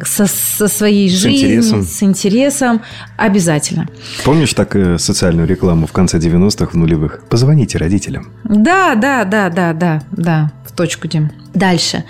со, 0.03 0.27
со 0.27 0.67
своей 0.67 1.09
с 1.09 1.13
жизнью, 1.13 1.57
интересом. 1.57 1.81
с 1.81 2.03
интересом 2.03 2.81
обязательно. 3.17 3.89
Помнишь 4.23 4.53
так 4.53 4.77
социальную 4.99 5.47
рекламу 5.47 5.87
в 5.87 5.91
конце 5.91 6.19
90-х, 6.19 6.71
в 6.71 6.75
нулевых? 6.75 7.23
Позвоните 7.27 7.79
родителям. 7.79 8.31
Да, 8.43 8.93
да, 8.93 9.25
да, 9.25 9.49
да, 9.49 9.73
да, 9.73 10.03
да, 10.11 10.51
в 10.65 10.75
точку, 10.75 11.07
Дим. 11.07 11.31
Дальше. 11.55 12.03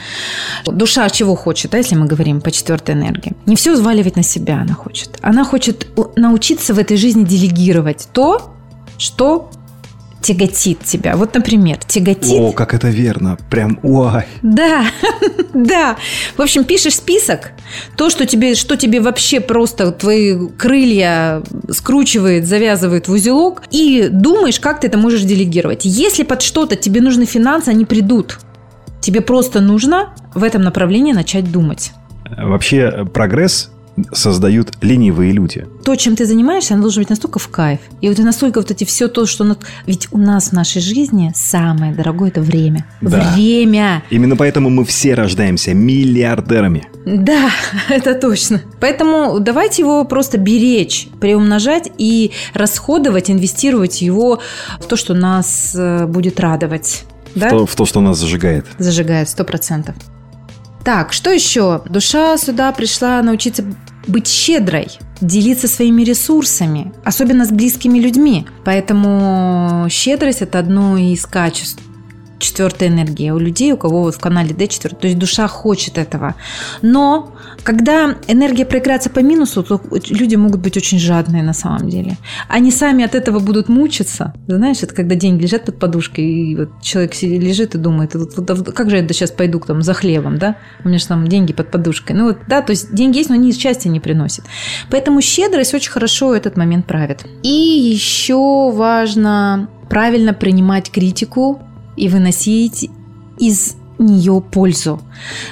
Душа 0.65 1.09
чего 1.09 1.35
хочет, 1.35 1.71
да, 1.71 1.77
если 1.77 1.95
мы 1.95 2.05
говорим 2.05 2.41
по 2.41 2.51
четвертой 2.51 2.95
энергии? 2.95 3.33
Не 3.45 3.55
все 3.55 3.71
взваливать 3.71 4.17
на 4.17 4.23
себя 4.23 4.59
она 4.59 4.73
хочет. 4.73 5.17
Она 5.21 5.45
хочет 5.45 5.87
научиться 6.17 6.73
в 6.73 6.79
этой 6.79 6.97
жизни 6.97 7.23
делегировать 7.23 8.09
то, 8.11 8.56
что 8.97 9.49
тяготит 10.21 10.83
тебя. 10.83 11.15
Вот, 11.15 11.33
например, 11.35 11.77
тяготит... 11.77 12.39
О, 12.39 12.51
как 12.51 12.73
это 12.73 12.89
верно. 12.89 13.37
Прям 13.49 13.79
ой. 13.83 14.23
Да, 14.41 14.85
да. 15.53 15.97
В 16.35 16.41
общем, 16.41 16.63
пишешь 16.63 16.95
список. 16.95 17.51
То, 17.95 18.09
что 18.09 18.25
тебе, 18.25 18.55
что 18.55 18.75
тебе 18.77 18.99
вообще 18.99 19.39
просто 19.39 19.91
твои 19.91 20.47
крылья 20.49 21.43
скручивает, 21.69 22.45
завязывает 22.45 23.07
в 23.07 23.11
узелок. 23.11 23.63
И 23.71 24.09
думаешь, 24.11 24.59
как 24.59 24.81
ты 24.81 24.87
это 24.87 24.97
можешь 24.97 25.21
делегировать. 25.21 25.85
Если 25.85 26.23
под 26.23 26.41
что-то 26.41 26.75
тебе 26.75 27.01
нужны 27.01 27.25
финансы, 27.25 27.69
они 27.69 27.85
придут. 27.85 28.39
Тебе 28.99 29.21
просто 29.21 29.61
нужно 29.61 30.13
в 30.33 30.43
этом 30.43 30.61
направлении 30.63 31.13
начать 31.13 31.51
думать. 31.51 31.91
Вообще, 32.25 33.05
прогресс 33.13 33.71
создают 34.11 34.73
ленивые 34.81 35.31
люди. 35.31 35.67
То, 35.83 35.95
чем 35.95 36.15
ты 36.15 36.25
занимаешься, 36.25 36.73
оно 36.73 36.83
должно 36.83 37.01
быть 37.01 37.09
настолько 37.09 37.39
в 37.39 37.47
кайф. 37.49 37.79
И 38.01 38.09
вот 38.09 38.19
и 38.19 38.23
настолько 38.23 38.59
вот 38.59 38.71
эти 38.71 38.83
все 38.83 39.07
то, 39.07 39.25
что... 39.25 39.57
Ведь 39.85 40.07
у 40.11 40.17
нас 40.17 40.49
в 40.49 40.53
нашей 40.53 40.81
жизни 40.81 41.31
самое 41.35 41.93
дорогое– 41.93 42.29
это 42.29 42.41
время. 42.41 42.85
Да. 43.01 43.33
Время. 43.33 44.03
Именно 44.09 44.35
поэтому 44.35 44.69
мы 44.69 44.85
все 44.85 45.13
рождаемся 45.13 45.73
миллиардерами. 45.73 46.87
Да, 47.05 47.49
это 47.89 48.15
точно. 48.15 48.61
Поэтому 48.79 49.39
давайте 49.39 49.81
его 49.81 50.03
просто 50.05 50.37
беречь, 50.37 51.07
приумножать 51.19 51.91
и 51.97 52.31
расходовать, 52.53 53.31
инвестировать 53.31 54.01
его 54.01 54.41
в 54.79 54.85
то, 54.85 54.95
что 54.95 55.13
нас 55.13 55.73
э, 55.75 56.05
будет 56.05 56.39
радовать. 56.39 57.03
Да? 57.35 57.47
В, 57.47 57.51
то, 57.51 57.65
в 57.65 57.75
то, 57.75 57.85
что 57.85 58.01
нас 58.01 58.17
зажигает. 58.19 58.65
Зажигает, 58.77 59.29
сто 59.29 59.43
процентов. 59.43 59.95
Так, 60.83 61.11
что 61.11 61.31
еще? 61.31 61.81
Душа 61.89 62.37
сюда 62.37 62.71
пришла 62.71 63.21
научиться 63.21 63.65
быть 64.07 64.27
щедрой, 64.27 64.87
делиться 65.21 65.67
своими 65.67 66.03
ресурсами, 66.03 66.91
особенно 67.03 67.45
с 67.45 67.51
близкими 67.51 67.99
людьми. 67.99 68.45
Поэтому 68.65 69.87
щедрость– 69.89 70.41
это 70.43 70.59
одно 70.59 70.97
из 70.97 71.25
качеств 71.25 71.81
четвертой 72.39 72.87
энергии 72.87 73.29
у 73.29 73.39
людей, 73.39 73.71
у 73.71 73.77
кого 73.77 74.01
вот 74.03 74.15
в 74.15 74.19
канале 74.19 74.51
D4, 74.51 74.95
то 74.95 75.07
есть 75.07 75.17
душа 75.19 75.47
хочет 75.47 75.97
этого. 75.97 76.35
Но 76.81 77.33
когда 77.63 78.15
энергия 78.27 78.65
проиграется 78.65 79.09
по 79.09 79.19
минусу, 79.19 79.63
то 79.63 79.81
люди 80.09 80.35
могут 80.35 80.61
быть 80.61 80.77
очень 80.77 80.99
жадные 80.99 81.43
на 81.43 81.53
самом 81.53 81.89
деле. 81.89 82.17
Они 82.47 82.71
сами 82.71 83.03
от 83.03 83.15
этого 83.15 83.39
будут 83.39 83.69
мучиться. 83.69 84.33
Знаешь, 84.47 84.83
это 84.83 84.93
когда 84.93 85.15
деньги 85.15 85.43
лежат 85.43 85.65
под 85.65 85.79
подушкой, 85.79 86.25
и 86.25 86.55
вот 86.55 86.69
человек 86.81 87.21
лежит 87.21 87.75
и 87.75 87.77
думает, 87.77 88.15
вот, 88.15 88.33
вот, 88.37 88.71
как 88.71 88.89
же 88.89 88.97
я 88.97 89.07
сейчас 89.07 89.31
пойду 89.31 89.59
там 89.59 89.81
за 89.81 89.93
хлебом, 89.93 90.37
да? 90.37 90.55
У 90.83 90.87
меня 90.87 90.99
же 90.99 91.07
там 91.07 91.27
деньги 91.27 91.53
под 91.53 91.71
подушкой. 91.71 92.15
Ну 92.15 92.25
вот, 92.25 92.37
да, 92.47 92.61
то 92.61 92.71
есть 92.71 92.93
деньги 92.93 93.17
есть, 93.17 93.29
но 93.29 93.35
они 93.35 93.51
счастья 93.51 93.89
не 93.89 93.99
приносят. 93.99 94.45
Поэтому 94.89 95.21
щедрость 95.21 95.73
очень 95.73 95.91
хорошо 95.91 96.35
этот 96.35 96.57
момент 96.57 96.85
правит. 96.85 97.25
И 97.43 97.49
еще 97.49 98.71
важно 98.71 99.69
правильно 99.89 100.33
принимать 100.33 100.91
критику 100.91 101.61
и 101.97 102.07
выносить 102.07 102.89
из 103.37 103.75
нее 103.99 104.41
пользу. 104.41 105.01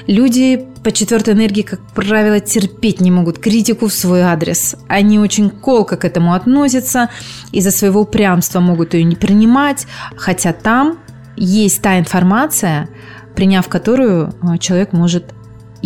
Люди 0.07 0.65
по 0.83 0.91
четвертой 0.91 1.33
энергии, 1.33 1.63
как 1.63 1.81
правило, 1.93 2.39
терпеть 2.39 3.01
не 3.01 3.09
могут 3.09 3.39
критику 3.39 3.87
в 3.87 3.93
свой 3.93 4.21
адрес. 4.21 4.75
Они 4.87 5.17
очень 5.17 5.49
колко 5.49 5.97
к 5.97 6.05
этому 6.05 6.33
относятся, 6.33 7.09
из-за 7.51 7.71
своего 7.71 8.01
упрямства 8.01 8.59
могут 8.59 8.93
ее 8.93 9.03
не 9.03 9.15
принимать, 9.15 9.87
хотя 10.15 10.53
там 10.53 10.99
есть 11.35 11.81
та 11.81 11.97
информация, 11.99 12.87
приняв 13.35 13.67
которую 13.67 14.33
э, 14.41 14.57
человек 14.59 14.93
может 14.93 15.33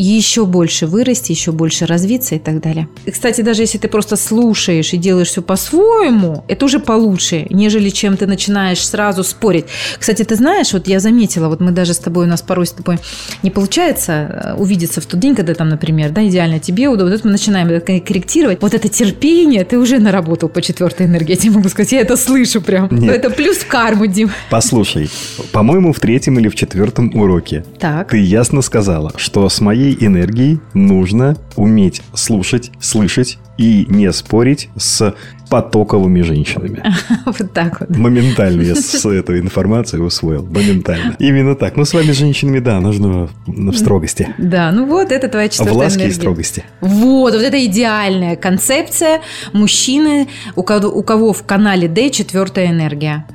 еще 0.01 0.46
больше 0.46 0.88
вырасти, 0.88 1.32
еще 1.32 1.51
больше 1.51 1.86
развиться 1.86 2.36
и 2.36 2.39
так 2.39 2.62
далее. 2.62 2.88
И, 3.06 3.12
кстати, 3.12 3.41
даже 3.41 3.63
если 3.63 3.77
ты 3.77 3.88
просто 3.88 4.15
слушаешь 4.15 4.94
и 4.94 4.98
делаешь 4.98 5.27
все 5.27 5.41
по-своему, 5.41 6.44
это 6.48 6.65
уже 6.65 6.79
получше, 6.79 7.48
нежели 7.50 7.89
чем 7.89 8.18
ты 8.18 8.25
начинаешь 8.25 8.86
сразу 8.86 9.24
спорить. 9.24 9.65
Кстати, 10.00 10.24
ты 10.24 10.36
знаешь, 10.36 10.74
вот 10.74 10.88
я 10.88 11.00
заметила, 11.00 11.50
вот 11.50 11.60
мы 11.60 11.72
даже 11.72 11.94
с 11.94 11.98
тобой, 11.98 12.25
у 12.25 12.29
нас 12.29 12.41
порой 12.41 12.65
с 12.65 12.72
тобой 12.72 13.00
не 13.44 13.51
получается 13.51 14.12
э, 14.12 14.53
увидеться 14.53 15.01
в 15.01 15.06
тот 15.06 15.20
день, 15.20 15.36
когда 15.36 15.53
там, 15.53 15.70
например, 15.70 16.12
да, 16.12 16.25
идеально 16.27 16.60
тебе 16.60 16.88
удобно, 16.88 17.13
вот 17.13 17.25
мы 17.25 17.32
начинаем 17.32 17.68
это 17.70 18.00
корректировать. 18.00 18.62
Вот 18.62 18.74
это 18.74 18.88
терпение, 18.88 19.63
ты 19.65 19.77
уже 19.77 20.00
наработал 20.00 20.50
по 20.50 20.62
четвертой 20.62 21.08
энергии, 21.08 21.32
я 21.32 21.38
тебе 21.38 21.51
могу 21.51 21.70
сказать, 21.70 21.91
я 21.91 22.01
это 22.01 22.15
слышу 22.18 22.62
прям. 22.62 22.88
Нет. 22.91 23.15
Это 23.15 23.29
плюс 23.29 23.58
в 23.58 23.68
карму, 23.68 24.08
Дим. 24.08 24.32
Послушай, 24.50 25.10
по-моему, 25.51 25.94
в 25.94 26.00
третьем 26.00 26.39
или 26.39 26.48
в 26.48 26.56
четвертом 26.56 27.12
уроке 27.15 27.65
Так. 27.79 28.10
ты 28.12 28.18
ясно 28.18 28.62
сказала, 28.62 29.12
что 29.18 29.50
с 29.50 29.60
моей 29.62 29.88
энергией 30.00 30.60
нужно 30.74 31.38
уметь 31.55 32.01
слушать, 32.13 32.72
слышать 32.79 33.38
и 33.58 33.86
не 33.89 34.12
спорить 34.13 34.69
с 34.77 35.13
потоковыми 35.50 36.22
женщинами. 36.22 36.84
Вот 37.25 37.53
так 37.53 37.81
вот. 37.81 37.89
Моментально 37.89 38.62
я 38.62 38.75
с 38.75 39.05
этой 39.10 39.39
информацией 39.39 40.01
усвоил. 40.01 40.46
Моментально. 40.46 41.15
Именно 41.19 41.55
так. 41.55 41.75
Ну, 41.75 41.86
с 41.86 41.93
вами, 41.93 42.12
женщинами, 42.12 42.60
да, 42.60 42.79
нужно 42.79 43.29
в 43.46 43.75
строгости. 43.75 44.34
Да, 44.38 44.72
ну 44.72 44.86
вот 44.86 45.12
это 45.12 45.27
твоя 45.27 45.50
В 45.50 45.51
четвертая 45.51 45.75
ласке 45.77 46.08
и 46.08 46.12
строгости. 46.12 46.63
Вот, 46.81 47.34
вот 47.34 47.41
это 47.41 47.63
идеальная 47.65 48.36
концепция 48.36 49.22
мужчины, 49.53 50.27
у 50.55 50.63
кого, 50.63 50.89
у 50.89 51.03
кого 51.03 51.34
в 51.34 51.43
канале 51.43 51.88
D 51.88 52.10
четвертая 52.10 52.67
энергия. 52.67 53.25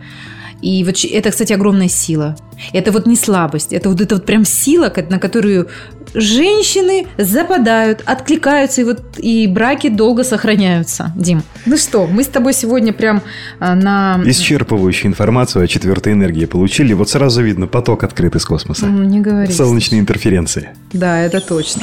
И 0.64 0.82
вот 0.82 0.96
это, 1.04 1.30
кстати, 1.30 1.52
огромная 1.52 1.88
сила. 1.88 2.36
Это 2.72 2.90
вот 2.90 3.06
не 3.06 3.16
слабость, 3.16 3.74
это 3.74 3.90
вот 3.90 4.00
это 4.00 4.14
вот 4.14 4.24
прям 4.24 4.46
сила, 4.46 4.90
на 5.10 5.18
которую 5.18 5.68
женщины 6.14 7.06
западают, 7.18 8.02
откликаются, 8.06 8.80
и 8.80 8.84
вот 8.84 9.02
и 9.18 9.46
браки 9.46 9.90
долго 9.90 10.24
сохраняются. 10.24 11.12
Дим, 11.16 11.42
ну 11.66 11.76
что, 11.76 12.06
мы 12.06 12.24
с 12.24 12.28
тобой 12.28 12.54
сегодня 12.54 12.94
прям 12.94 13.20
а, 13.60 13.74
на... 13.74 14.22
Исчерпывающую 14.24 15.08
информацию 15.08 15.64
о 15.64 15.66
четвертой 15.66 16.14
энергии 16.14 16.46
получили. 16.46 16.94
Вот 16.94 17.10
сразу 17.10 17.42
видно 17.42 17.66
поток 17.66 18.02
открыт 18.02 18.34
из 18.34 18.46
космоса. 18.46 18.86
Не 18.86 19.20
говори. 19.20 19.52
Солнечные 19.52 20.00
интерференции. 20.00 20.70
Да, 20.94 21.20
это 21.20 21.42
точно. 21.42 21.82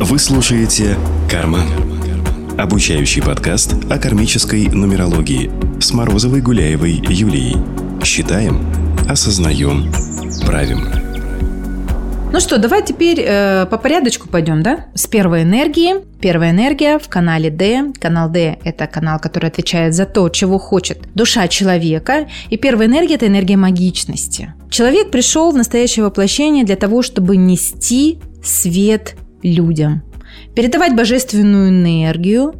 Вы 0.00 0.18
слушаете 0.18 0.96
«Карман». 1.30 1.85
Обучающий 2.58 3.22
подкаст 3.22 3.74
о 3.90 3.98
кармической 3.98 4.68
нумерологии 4.68 5.50
с 5.78 5.92
Морозовой 5.92 6.40
Гуляевой 6.40 6.92
Юлией. 6.92 7.58
Считаем, 8.02 8.66
осознаем, 9.06 9.92
правим. 10.46 10.88
Ну 12.32 12.40
что, 12.40 12.56
давай 12.56 12.82
теперь 12.82 13.20
э, 13.20 13.66
по 13.66 13.76
порядочку 13.76 14.28
пойдем, 14.28 14.62
да? 14.62 14.86
С 14.94 15.06
первой 15.06 15.42
энергии. 15.42 15.96
Первая 16.18 16.50
энергия 16.52 16.98
в 16.98 17.08
канале 17.08 17.50
D. 17.50 17.92
Канал 18.00 18.30
D– 18.30 18.58
это 18.64 18.86
канал, 18.86 19.20
который 19.20 19.50
отвечает 19.50 19.94
за 19.94 20.06
то, 20.06 20.30
чего 20.30 20.58
хочет 20.58 20.98
душа 21.14 21.48
человека. 21.48 22.26
И 22.48 22.56
первая 22.56 22.88
энергия– 22.88 23.14
это 23.16 23.26
энергия 23.26 23.58
магичности. 23.58 24.54
Человек 24.70 25.10
пришел 25.10 25.50
в 25.52 25.56
настоящее 25.56 26.06
воплощение 26.06 26.64
для 26.64 26.76
того, 26.76 27.02
чтобы 27.02 27.36
нести 27.36 28.18
свет 28.42 29.14
людям, 29.42 30.02
передавать 30.54 30.94
божественную 30.94 31.68
энергию 31.70 32.54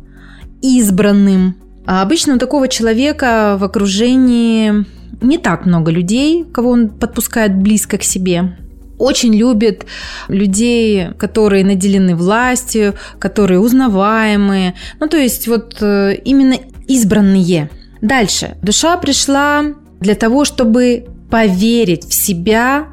избранным. 0.63 1.57
А 1.87 2.03
обычно 2.03 2.35
у 2.35 2.39
такого 2.39 2.69
человека 2.69 3.57
в 3.59 3.65
окружении 3.65 4.85
не 5.21 5.39
так 5.39 5.67
много 5.67 5.91
людей, 5.91 6.45
кого 6.45 6.71
он 6.71 6.89
подпускает 6.89 7.57
близко 7.57 7.99
к 7.99 8.03
себе. 8.03 8.57
очень 8.99 9.35
любит 9.35 9.87
людей, 10.29 11.09
которые 11.19 11.65
наделены 11.65 12.17
властью, 12.17 12.95
которые 13.19 13.61
узнаваемые. 13.61 14.75
Ну, 15.01 15.09
то 15.09 15.19
есть 15.19 15.49
вот 15.49 15.77
э, 15.83 16.17
именно 16.25 16.57
избранные. 16.89 17.71
Дальше. 18.01 18.57
Душа 18.63 18.97
пришла 18.97 19.65
для 20.01 20.15
того, 20.15 20.45
чтобы 20.45 21.07
поверить 21.31 22.09
в 22.09 22.15
себя, 22.15 22.89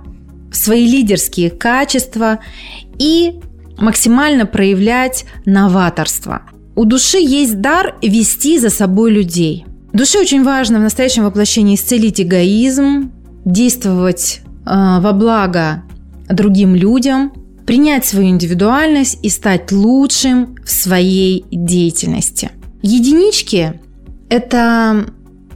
в 0.52 0.56
свои 0.56 0.86
лидерские 0.86 1.50
качества 1.50 2.40
и 3.00 3.40
максимально 3.78 4.46
проявлять 4.46 5.26
новаторство. 5.46 6.44
У 6.76 6.86
души 6.86 7.18
есть 7.20 7.62
дар 7.62 7.96
вести 8.02 8.60
за 8.60 8.70
собой 8.70 9.12
людей. 9.12 9.66
Душе 9.92 10.20
очень 10.20 10.44
важно 10.44 10.80
в 10.80 10.82
настоящем 10.82 11.24
воплощении 11.24 11.76
исцелить 11.76 12.20
эгоизм, 12.20 13.12
действовать 13.46 14.42
э, 14.66 15.00
во 15.00 15.14
благо 15.14 15.84
другим 16.28 16.76
людям, 16.76 17.32
принять 17.66 18.06
свою 18.06 18.30
индивидуальность 18.30 19.20
и 19.22 19.30
стать 19.30 19.72
лучшим 19.72 20.56
в 20.64 20.72
своей 20.72 21.46
деятельности. 21.52 22.52
Единички– 22.82 23.80
это 24.30 25.06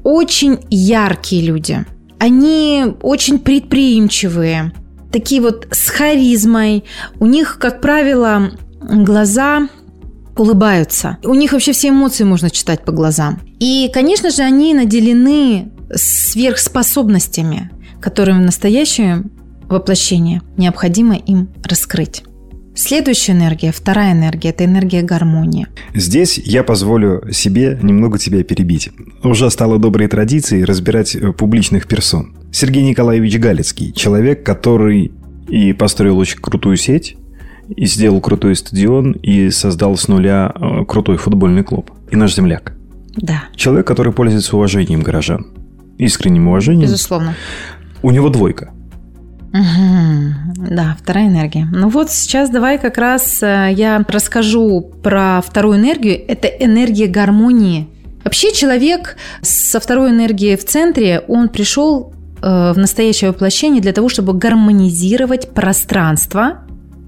очень 0.04 0.60
яркие 0.70 1.46
люди. 1.46 1.86
Они 2.20 2.86
очень 3.02 3.40
предприимчивые, 3.40 4.72
такие 5.12 5.42
вот 5.42 5.68
с 5.72 5.90
харизмой. 5.90 6.84
У 7.20 7.26
них, 7.26 7.58
как 7.60 7.82
правило, 7.82 8.52
глаза 8.82 9.68
улыбаются. 10.36 11.18
У 11.24 11.34
них 11.34 11.52
вообще 11.52 11.72
все 11.72 11.90
эмоции 11.90 12.24
можно 12.24 12.50
читать 12.50 12.84
по 12.86 12.92
глазам. 12.92 13.40
И, 13.60 13.90
конечно 13.94 14.30
же, 14.30 14.44
они 14.44 14.74
наделены 14.74 15.72
сверхспособностями, 15.94 17.72
которые 18.02 18.38
в 18.38 18.42
настоящем 18.42 19.32
воплощении 19.68 20.42
необходимо 20.58 21.16
им 21.16 21.50
раскрыть. 21.64 22.24
Следующая 22.78 23.32
энергия, 23.32 23.72
вторая 23.72 24.14
энергия– 24.14 24.50
это 24.52 24.64
энергия 24.64 25.02
гармонии. 25.02 25.66
Здесь 25.96 26.38
я 26.38 26.64
позволю 26.64 27.24
себе 27.34 27.78
немного 27.82 28.20
тебя 28.20 28.44
перебить. 28.44 28.92
Уже 29.24 29.50
стало 29.50 29.80
доброй 29.80 30.08
традицией 30.08 30.64
разбирать 30.64 31.16
э, 31.16 31.34
публичных 31.34 31.88
персон. 31.88 32.36
Сергей 32.52 32.84
Николаевич 32.84 33.40
Галицкий– 33.40 33.92
человек, 33.96 34.46
который 34.46 35.12
и 35.50 35.74
построил 35.74 36.20
очень 36.20 36.38
крутую 36.38 36.78
сеть, 36.78 37.18
и 37.76 37.88
сделал 37.88 38.22
крутой 38.22 38.56
стадион, 38.56 39.14
и 39.14 39.50
создал 39.50 39.98
с 39.98 40.08
нуля 40.08 40.54
э, 40.54 40.86
крутой 40.86 41.18
футбольный 41.18 41.64
клуб. 41.64 41.90
И 42.12 42.16
наш 42.16 42.36
земляк. 42.36 42.74
Да. 43.16 43.46
Человек, 43.56 43.88
который 43.88 44.14
пользуется 44.14 44.56
уважением 44.56 45.02
горожан. 45.02 45.48
Искренним 45.98 46.48
уважением. 46.48 46.84
Безусловно. 46.84 47.36
У 48.04 48.12
него 48.12 48.30
двойка. 48.30 48.72
Угу. 49.58 50.68
Да, 50.70 50.96
вторая 51.02 51.28
энергия. 51.28 51.68
Ну 51.72 51.90
вот 51.90 52.12
сейчас 52.12 52.50
давай 52.50 52.78
как 52.78 52.98
раз 52.98 53.42
э, 53.42 53.70
я 53.74 54.04
расскажу 54.08 54.82
про 55.04 55.42
вторую 55.42 55.78
энергию. 55.78 56.20
Это 56.28 56.48
энергия 56.48 57.08
гармонии. 57.08 57.88
Вообще 58.24 58.52
человек 58.54 59.16
со 59.42 59.80
второй 59.80 60.12
энергией 60.12 60.58
в 60.58 60.66
центре, 60.66 61.24
он 61.28 61.50
пришел 61.50 62.14
э, 62.42 62.74
в 62.74 62.78
настоящее 62.78 63.32
воплощение 63.32 63.82
для 63.82 63.94
того, 63.94 64.10
чтобы 64.10 64.34
гармонизировать 64.34 65.50
пространство 65.52 66.60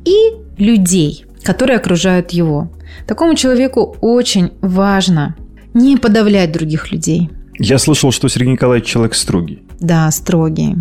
и 0.06 0.32
людей, 0.58 1.26
которые 1.44 1.78
окружают 1.78 2.32
его. 2.32 2.72
Такому 3.06 3.36
человеку 3.36 3.98
очень 4.02 4.52
важно 4.62 5.36
не 5.74 5.98
подавлять 5.98 6.52
других 6.52 6.92
людей. 6.92 7.30
Я 7.60 7.78
слышал, 7.78 8.12
что 8.12 8.30
Сергей 8.30 8.54
Николаевич 8.54 8.88
человек 8.88 9.14
строгий. 9.14 9.62
Да, 9.80 10.10
строгий 10.12 10.76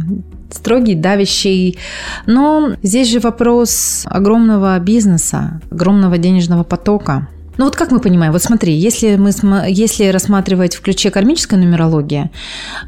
строгий, 0.51 0.95
давящий. 0.95 1.79
Но 2.27 2.73
здесь 2.83 3.09
же 3.09 3.21
вопрос 3.21 4.05
огромного 4.07 4.79
бизнеса, 4.79 5.61
огромного 5.71 6.19
денежного 6.19 6.65
потока. 6.65 7.29
Ну 7.59 7.65
вот 7.65 7.75
как 7.75 7.91
мы 7.91 7.99
понимаем, 7.99 8.33
вот 8.33 8.43
смотри, 8.43 8.73
если, 8.73 9.17
мы, 9.17 9.33
если 9.69 10.07
рассматривать 10.07 10.77
в 10.77 10.81
ключе 10.81 11.11
кармической 11.11 11.59
нумерологии, 11.59 12.31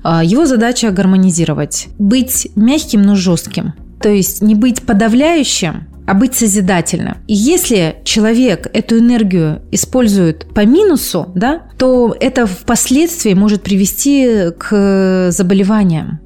а, 0.04 0.22
его 0.22 0.46
задача 0.46 0.92
гармонизировать, 0.92 1.88
быть 1.98 2.48
мягким, 2.54 3.02
но 3.02 3.16
жестким. 3.16 3.74
То 4.00 4.08
есть 4.08 4.42
не 4.42 4.54
быть 4.54 4.82
подавляющим, 4.82 5.88
а 6.06 6.14
быть 6.14 6.34
созидательным. 6.34 7.16
И 7.26 7.34
если 7.34 7.96
человек 8.04 8.68
эту 8.72 8.98
энергию 8.98 9.62
использует 9.72 10.46
по 10.54 10.64
минусу, 10.64 11.30
да, 11.34 11.62
то 11.76 12.16
это 12.18 12.46
впоследствии 12.46 13.34
может 13.34 13.62
привести 13.62 14.50
к 14.56 15.30
заболеваниям 15.30 16.20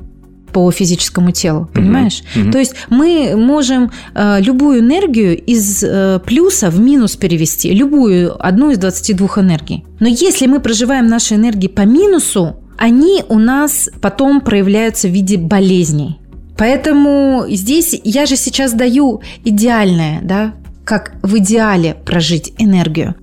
по 0.55 0.71
физическому 0.71 1.33
телу, 1.33 1.69
понимаешь? 1.75 2.23
Угу. 2.37 2.53
То 2.53 2.59
есть 2.59 2.75
мы 2.89 3.35
можем 3.37 3.91
э, 4.15 4.41
любую 4.41 4.79
энергию 4.79 5.37
из 5.37 5.83
э, 5.83 6.21
плюса 6.25 6.71
в 6.71 6.79
минус 6.79 7.17
перевести, 7.17 7.75
любую 7.75 8.35
одну 8.39 8.71
из 8.71 8.79
22 8.79 9.29
энергий. 9.39 9.85
Но 9.99 10.07
если 10.07 10.47
мы 10.47 10.61
проживаем 10.61 11.09
наши 11.09 11.35
энергии 11.35 11.67
по 11.67 11.81
минусу, 11.83 12.57
они 12.79 13.25
у 13.29 13.41
нас 13.41 13.91
потом 14.01 14.41
проявляются 14.41 15.09
в 15.09 15.11
виде 15.11 15.39
болезней. 15.39 16.21
Поэтому 16.57 17.47
здесь 17.49 18.01
я 18.05 18.25
же 18.27 18.37
сейчас 18.37 18.75
даю 18.75 19.23
идеальное, 19.45 20.21
да, 20.23 20.55
как 20.85 21.15
в 21.23 21.37
идеале 21.39 21.97
прожить 22.07 22.53
энергию. 22.59 23.17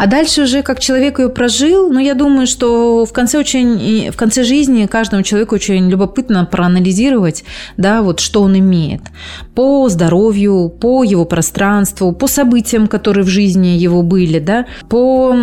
А 0.00 0.06
дальше 0.06 0.44
уже 0.44 0.62
как 0.62 0.80
человек 0.80 1.18
ее 1.18 1.28
прожил, 1.28 1.92
но 1.92 2.00
я 2.00 2.14
думаю, 2.14 2.46
что 2.46 3.04
в 3.04 3.12
конце 3.12 3.38
очень, 3.38 4.10
в 4.10 4.16
конце 4.16 4.44
жизни 4.44 4.86
каждому 4.86 5.22
человеку 5.22 5.56
очень 5.56 5.90
любопытно 5.90 6.46
проанализировать, 6.46 7.44
да, 7.76 8.00
вот 8.00 8.18
что 8.18 8.40
он 8.40 8.58
имеет. 8.58 9.02
По 9.54 9.90
здоровью, 9.90 10.70
по 10.70 11.04
его 11.04 11.26
пространству, 11.26 12.12
по 12.12 12.28
событиям, 12.28 12.86
которые 12.86 13.24
в 13.24 13.28
жизни 13.28 13.76
его 13.76 14.02
были, 14.02 14.38
да, 14.38 14.64
по 14.88 15.34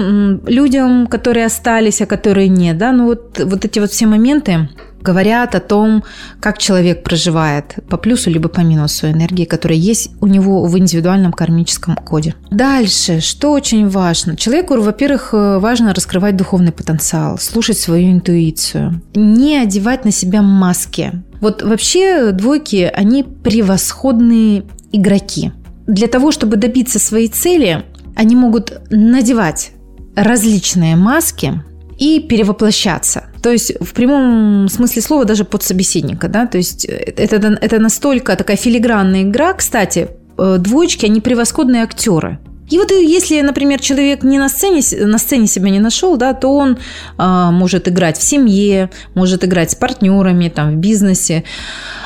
людям, 0.47 1.05
которые 1.05 1.45
остались, 1.45 2.01
а 2.01 2.07
которые 2.07 2.47
нет, 2.47 2.79
да, 2.79 2.91
ну 2.91 3.05
вот, 3.05 3.39
вот 3.39 3.63
эти 3.63 3.77
вот 3.77 3.91
все 3.91 4.07
моменты, 4.07 4.69
говорят 5.07 5.55
о 5.55 5.59
том, 5.59 6.03
как 6.41 6.57
человек 6.57 7.03
проживает 7.03 7.75
по 7.89 7.97
плюсу 7.97 8.29
либо 8.29 8.49
по 8.49 8.59
минусу 8.61 9.07
энергии, 9.07 9.45
которая 9.45 9.79
есть 9.79 10.11
у 10.19 10.27
него 10.27 10.65
в 10.65 10.77
индивидуальном 10.77 11.31
кармическом 11.31 11.95
коде. 11.95 12.35
Дальше, 12.51 13.21
что 13.21 13.51
очень 13.51 13.87
важно? 13.87 14.35
Человеку, 14.35 14.81
во-первых, 14.81 15.29
э, 15.33 15.59
важно 15.59 15.93
раскрывать 15.93 16.35
духовный 16.35 16.71
потенциал, 16.71 17.37
слушать 17.37 17.77
свою 17.77 18.11
интуицию, 18.11 19.01
не 19.15 19.57
одевать 19.57 20.03
на 20.05 20.11
себя 20.11 20.41
маски. 20.41 21.11
Вот 21.39 21.61
вообще 21.61 22.31
двойки, 22.31 22.91
они 22.93 23.23
превосходные 23.23 24.63
игроки. 24.91 25.51
Для 25.87 26.07
того, 26.07 26.31
чтобы 26.31 26.57
добиться 26.57 26.99
своей 26.99 27.29
цели, 27.29 27.85
они 28.15 28.35
могут 28.35 28.73
надевать 28.89 29.71
различные 30.15 30.95
маски, 30.95 31.63
и 31.97 32.19
перевоплощаться. 32.19 33.25
То 33.41 33.51
есть 33.51 33.73
в 33.79 33.93
прямом 33.93 34.67
смысле 34.69 35.01
слова 35.01 35.25
даже 35.25 35.45
под 35.45 35.63
собеседника. 35.63 36.27
Да? 36.27 36.45
То 36.45 36.57
есть 36.57 36.86
это, 36.86 37.57
это 37.62 37.79
настолько 37.79 38.36
такая 38.36 38.57
филигранная 38.57 39.23
игра. 39.23 39.53
Кстати, 39.53 40.10
э, 40.38 40.57
двоечки, 40.60 41.05
они 41.05 41.21
превосходные 41.21 41.83
актеры. 41.83 42.39
И 42.69 42.77
вот 42.77 42.91
если, 42.91 43.41
например, 43.41 43.79
человек 43.79 44.23
не 44.23 44.38
на 44.38 44.49
сцене, 44.49 44.81
на 45.05 45.17
сцене 45.17 45.47
себя 45.47 45.69
не 45.69 45.79
нашел, 45.79 46.17
да, 46.17 46.33
то 46.33 46.53
он 46.53 46.77
а, 47.17 47.49
может 47.49 47.88
играть 47.88 48.17
в 48.17 48.23
семье, 48.23 48.89
может 49.15 49.45
играть 49.45 49.71
с 49.71 49.75
партнерами, 49.75 50.49
там, 50.49 50.73
в 50.73 50.75
бизнесе. 50.75 51.45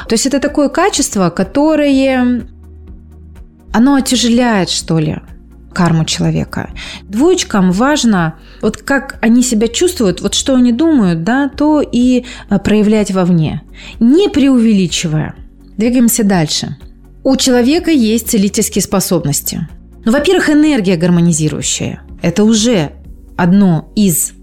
То 0.08 0.14
есть 0.14 0.28
это 0.28 0.40
такое 0.40 0.70
качество, 0.70 1.32
которое 1.32 2.44
оно 3.74 3.96
отяжеляет, 3.96 4.70
что 4.70 5.00
ли, 5.00 5.18
карму 5.74 6.06
человека. 6.06 6.72
Двоечкам 7.04 7.72
важно, 7.72 8.36
вот 8.62 8.78
как 8.78 9.18
они 9.22 9.44
себя 9.44 9.68
чувствуют, 9.68 10.22
вот 10.22 10.34
что 10.34 10.56
они 10.56 10.72
думают, 10.72 11.24
да, 11.24 11.50
то 11.50 11.82
и 11.82 12.26
э, 12.50 12.60
проявлять 12.60 13.12
вовне, 13.12 13.64
не 14.00 14.30
преувеличивая. 14.30 15.36
Двигаемся 15.78 16.24
дальше. 16.24 16.78
У 17.24 17.36
человека 17.36 17.92
есть 17.92 18.30
целительские 18.30 18.82
способности. 18.82 19.68
Ну, 20.06 20.12
во-первых, 20.12 20.50
энергия 20.50 20.98
гармонизирующая. 20.98 22.02
Это 22.22 22.44
уже 22.44 22.92
одно 23.38 23.92
из 23.96 24.34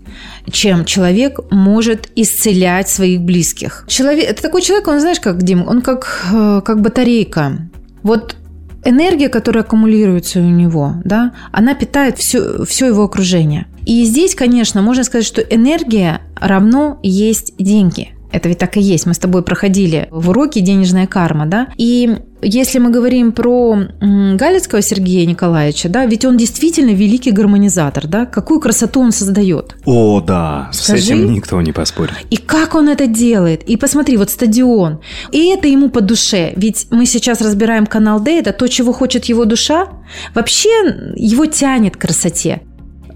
чем 0.51 0.85
человек 0.85 1.39
может 1.51 2.09
исцелять 2.17 2.89
своих 2.89 3.21
близких. 3.21 3.85
Человек, 3.89 4.31
это 4.31 4.43
такой 4.43 4.63
человек, 4.63 4.89
он, 4.89 5.01
знаешь, 5.01 5.21
как, 5.21 5.43
Дим, 5.43 5.67
он 5.67 5.83
как, 5.83 6.27
э, 6.33 6.63
как 6.65 6.81
батарейка. 6.81 7.59
Вот 8.03 8.37
энергия, 8.85 9.29
которая 9.29 9.65
аккумулируется 9.65 10.41
у 10.41 10.43
него, 10.43 10.95
да, 11.05 11.33
она 11.53 11.75
питает 11.75 12.19
все, 12.19 12.65
все 12.65 12.87
его 12.87 13.05
окружение. 13.05 13.67
И 13.87 14.05
здесь, 14.05 14.35
конечно, 14.35 14.83
можно 14.83 15.05
сказать, 15.05 15.27
что 15.27 15.41
энергия 15.41 16.21
равно 16.37 16.99
есть 17.03 17.55
деньги. 17.59 18.15
Это 18.31 18.49
ведь 18.49 18.59
так 18.59 18.77
и 18.77 18.81
есть. 18.81 19.07
Мы 19.07 19.15
с 19.15 19.19
тобой 19.19 19.43
проходили 19.43 20.09
в 20.11 20.31
уроке 20.31 20.61
«Денежная 20.61 21.07
карма», 21.07 21.47
да? 21.47 21.69
И 21.77 22.17
если 22.43 22.79
мы 22.79 22.91
говорим 22.91 23.33
про 23.33 23.79
Галицкого 24.01 24.83
Сергея 24.83 25.27
Николаевича, 25.27 25.89
да, 25.89 26.07
ведь 26.07 26.25
он 26.25 26.37
действительно 26.37 26.91
великий 26.91 27.31
гармонизатор, 27.31 28.07
да? 28.07 28.27
Какую 28.27 28.61
красоту 28.61 29.01
он 29.01 29.13
создает. 29.13 29.77
О, 29.87 30.21
да, 30.21 30.69
Скажи, 30.73 31.03
с 31.03 31.07
этим 31.07 31.33
никто 31.33 31.61
не 31.63 31.73
поспорит. 31.73 32.13
И 32.31 32.37
как 32.37 32.75
он 32.75 32.89
это 32.89 33.07
делает? 33.07 33.63
И 33.65 33.77
посмотри, 33.77 34.17
вот 34.17 34.31
стадион. 34.31 35.01
И 35.33 35.49
это 35.49 35.69
ему 35.69 35.89
по 35.89 36.01
душе. 36.01 36.53
Ведь 36.55 36.87
мы 36.91 37.07
сейчас 37.07 37.41
разбираем 37.41 37.87
канал 37.87 38.21
Д, 38.21 38.39
это 38.39 38.53
то, 38.53 38.69
чего 38.69 38.93
хочет 38.93 39.25
его 39.25 39.45
душа. 39.45 39.89
Вообще 40.35 40.69
его 41.17 41.47
тянет 41.47 41.97
к 41.97 42.01
красоте. 42.01 42.63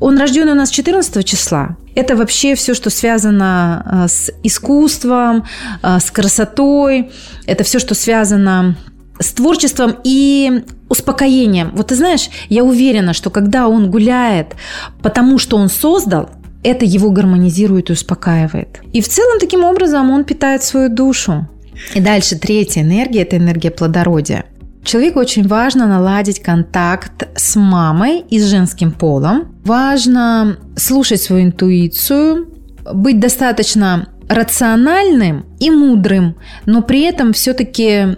Он 0.01 0.19
рожден 0.19 0.49
у 0.49 0.55
нас 0.55 0.71
14 0.71 1.25
числа. 1.25 1.77
Это 1.95 2.17
вообще 2.17 2.55
все, 2.55 2.75
что 2.75 2.91
связано 2.91 3.83
а, 3.85 4.09
с 4.09 4.31
искусством, 4.43 5.45
а, 5.83 6.01
с 6.01 6.11
красотой. 6.11 7.11
Это 7.47 7.65
все, 7.65 7.79
что 7.79 7.95
связано 7.95 8.77
с 9.19 9.33
творчеством 9.33 9.97
и 10.05 10.65
успокоением. 10.89 11.71
Вот 11.75 11.89
ты 11.89 11.95
знаешь, 11.95 12.29
я 12.49 12.65
уверена, 12.65 13.13
что 13.13 13.31
когда 13.31 13.69
он 13.69 13.91
гуляет, 13.91 14.55
потому 15.03 15.39
что 15.39 15.57
он 15.57 15.69
создал, 15.69 16.31
это 16.63 16.85
его 16.85 17.11
гармонизирует 17.11 17.91
и 17.91 17.93
успокаивает. 17.93 18.81
И 18.93 19.01
в 19.01 19.09
целом 19.09 19.39
таким 19.39 19.65
образом 19.65 20.11
он 20.11 20.25
питает 20.25 20.63
свою 20.63 20.89
душу. 20.89 21.49
И 21.95 22.01
дальше 22.01 22.39
третья 22.39 22.83
энергия– 22.83 23.23
это 23.23 23.37
энергия 23.37 23.71
плодородия. 23.71 24.45
Человеку 24.85 25.21
очень 25.21 25.47
важно 25.47 25.87
наладить 25.87 26.43
контакт 26.43 27.29
с 27.37 27.57
мамой 27.57 28.25
и 28.29 28.39
с 28.41 28.47
женским 28.47 28.91
полом. 28.91 29.55
Важно 29.65 30.59
слушать 30.77 31.23
свою 31.23 31.45
интуицию, 31.45 32.49
быть 32.93 33.21
достаточно 33.21 34.09
рациональным 34.29 35.47
и 35.61 35.71
мудрым, 35.71 36.37
но 36.67 36.83
при 36.83 37.03
этом 37.03 37.33
все-таки 37.33 38.17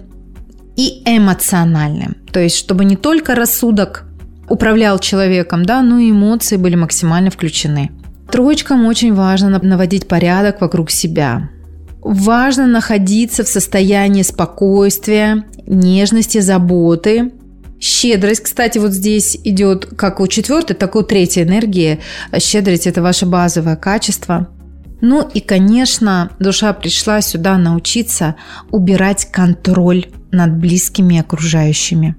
и 0.77 1.03
эмоциональным. 1.05 2.17
То 2.33 2.41
есть, 2.41 2.57
чтобы 2.57 2.85
не 2.85 2.97
только 2.97 3.35
рассудок 3.35 4.05
управлял 4.49 4.99
человеком, 4.99 5.65
да, 5.65 5.83
но 5.83 5.99
и 5.99 6.11
эмоции 6.11 6.57
были 6.57 6.77
максимально 6.77 7.31
включены. 7.31 7.91
Троечкам 8.31 8.87
очень 8.87 9.15
важно 9.15 9.61
наводить 9.63 10.09
порядок 10.09 10.61
вокруг 10.61 10.91
себя. 10.91 11.51
Важно 12.05 12.67
находиться 12.67 13.45
в 13.45 13.49
состоянии 13.49 14.21
спокойствия, 14.21 15.47
нежности, 15.67 16.39
заботы. 16.41 17.33
Щедрость, 17.81 18.43
кстати, 18.43 18.77
вот 18.77 18.93
здесь 18.93 19.39
идет 19.43 19.87
как 19.87 20.21
у 20.21 20.27
четвертой, 20.27 20.77
так 20.77 20.95
и 20.95 20.99
у 20.99 21.03
третьей 21.03 21.45
энергии. 21.45 22.01
Щедрость– 22.39 22.87
это 22.89 23.01
ваше 23.01 23.25
базовое 23.25 23.77
качество. 23.77 24.49
Ну 25.01 25.27
и, 25.33 25.41
конечно, 25.41 26.31
душа 26.39 26.75
пришла 26.75 27.23
сюда 27.23 27.57
научиться 27.57 28.37
убирать 28.71 29.27
контроль 29.33 30.07
над 30.31 30.59
близкими 30.59 31.15
и 31.15 31.21
окружающими. 31.21 32.17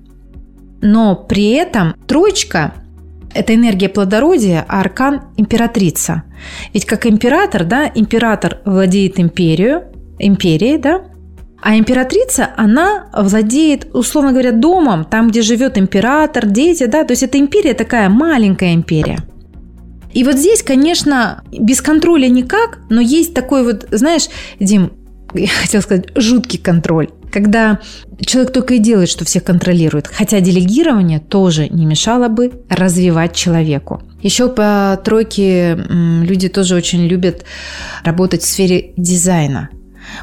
Но 0.81 1.15
при 1.15 1.51
этом 1.51 1.95
троечка– 2.07 2.73
это 3.35 3.53
энергия 3.53 3.89
плодородия, 3.89 4.65
а 4.67 4.79
аркан– 4.79 5.21
императрица. 5.37 6.23
Ведь 6.73 6.85
как 6.85 7.05
император, 7.05 7.65
да, 7.65 7.91
император 7.93 8.59
владеет 8.65 9.19
империю, 9.19 9.83
империей, 10.17 10.77
да, 10.77 11.01
а 11.61 11.77
императрица, 11.77 12.49
она 12.57 13.07
владеет, 13.13 13.87
условно 13.93 14.31
говоря, 14.31 14.51
домом, 14.51 15.03
там, 15.03 15.29
где 15.29 15.41
живет 15.41 15.77
император, 15.77 16.45
дети, 16.45 16.85
да, 16.85 17.03
то 17.03 17.11
есть 17.11 17.23
это 17.23 17.39
империя 17.39 17.73
такая 17.73 18.07
маленькая 18.09 18.73
империя. 18.73 19.19
И 20.13 20.23
вот 20.23 20.35
здесь, 20.35 20.63
конечно, 20.63 21.43
без 21.51 21.81
контроля 21.81 22.27
никак, 22.27 22.79
но 22.89 23.01
есть 23.01 23.33
такой 23.33 23.63
вот, 23.63 23.87
знаешь, 23.91 24.27
Дим, 24.59 24.93
я 25.33 25.47
хотела 25.47 25.81
сказать, 25.81 26.07
жуткий 26.15 26.59
контроль, 26.59 27.09
когда 27.31 27.79
человек 28.25 28.53
только 28.53 28.75
и 28.75 28.79
делает, 28.79 29.09
что 29.09 29.25
всех 29.25 29.43
контролирует. 29.43 30.07
Хотя 30.07 30.39
делегирование 30.39 31.19
тоже 31.19 31.67
не 31.69 31.85
мешало 31.85 32.27
бы 32.27 32.51
развивать 32.69 33.35
человеку. 33.35 34.01
Еще 34.21 34.49
по 34.49 34.99
тройке 35.03 35.75
люди 35.75 36.49
тоже 36.49 36.75
очень 36.75 37.05
любят 37.07 37.45
работать 38.03 38.41
в 38.41 38.47
сфере 38.47 38.93
дизайна. 38.97 39.69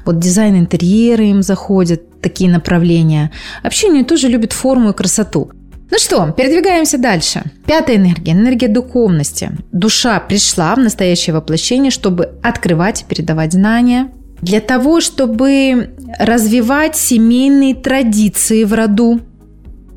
Вот 0.05 0.19
дизайн 0.19 0.59
интерьера 0.59 1.25
им 1.25 1.43
заходит, 1.43 2.21
такие 2.21 2.51
направления. 2.51 3.33
Общение 3.63 4.05
тоже 4.05 4.29
любит 4.29 4.53
форму 4.53 4.91
и 4.91 4.95
красоту. 4.95 5.51
Ну 5.91 5.99
что, 5.99 6.31
передвигаемся 6.31 6.97
дальше. 6.97 7.43
Пятая 7.67 7.97
энергия– 7.97 8.33
энергия 8.33 8.69
духовности. 8.69 9.51
Душа 9.73 10.21
пришла 10.21 10.75
в 10.75 10.79
настоящее 10.79 11.35
воплощение, 11.35 11.91
чтобы 11.91 12.31
открывать 12.43 13.03
и 13.03 13.05
передавать 13.05 13.53
знания, 13.53 14.11
для 14.43 14.61
того, 14.61 15.01
чтобы 15.01 15.95
развивать 16.19 16.97
семейные 16.97 17.77
традиции 17.77 18.65
в 18.65 18.75
роду, 18.75 19.21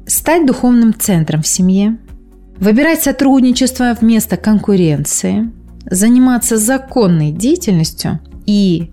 стать 0.05 0.45
духовным 0.45 0.93
центром 0.93 1.41
в 1.41 1.47
семье, 1.47 1.97
выбирать 2.57 3.03
сотрудничество 3.03 3.97
вместо 3.99 4.37
конкуренции, 4.37 5.51
заниматься 5.89 6.57
законной 6.57 7.31
деятельностью 7.31 8.19
и 8.45 8.91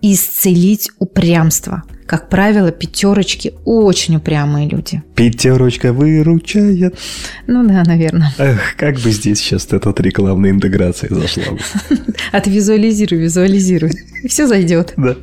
исцелить 0.00 0.90
упрямство. 0.98 1.82
Как 2.08 2.30
правило, 2.30 2.72
пятерочки 2.72 3.52
очень 3.66 4.16
упрямые 4.16 4.66
люди. 4.66 5.02
Пятерочка 5.14 5.92
выручает. 5.92 6.98
Ну 7.46 7.68
да, 7.68 7.82
наверное. 7.84 8.32
Эх, 8.38 8.76
как 8.78 8.94
бы 8.98 9.10
здесь 9.10 9.40
сейчас 9.40 9.66
этот 9.70 10.00
рекламная 10.00 10.52
интеграция 10.52 11.14
зашла 11.14 11.52
бы. 11.52 11.58
Отвизуализируй, 12.32 13.18
визуализируй. 13.18 13.92
Все 14.26 14.46
зайдет. 14.46 14.94
Да. 14.96 15.16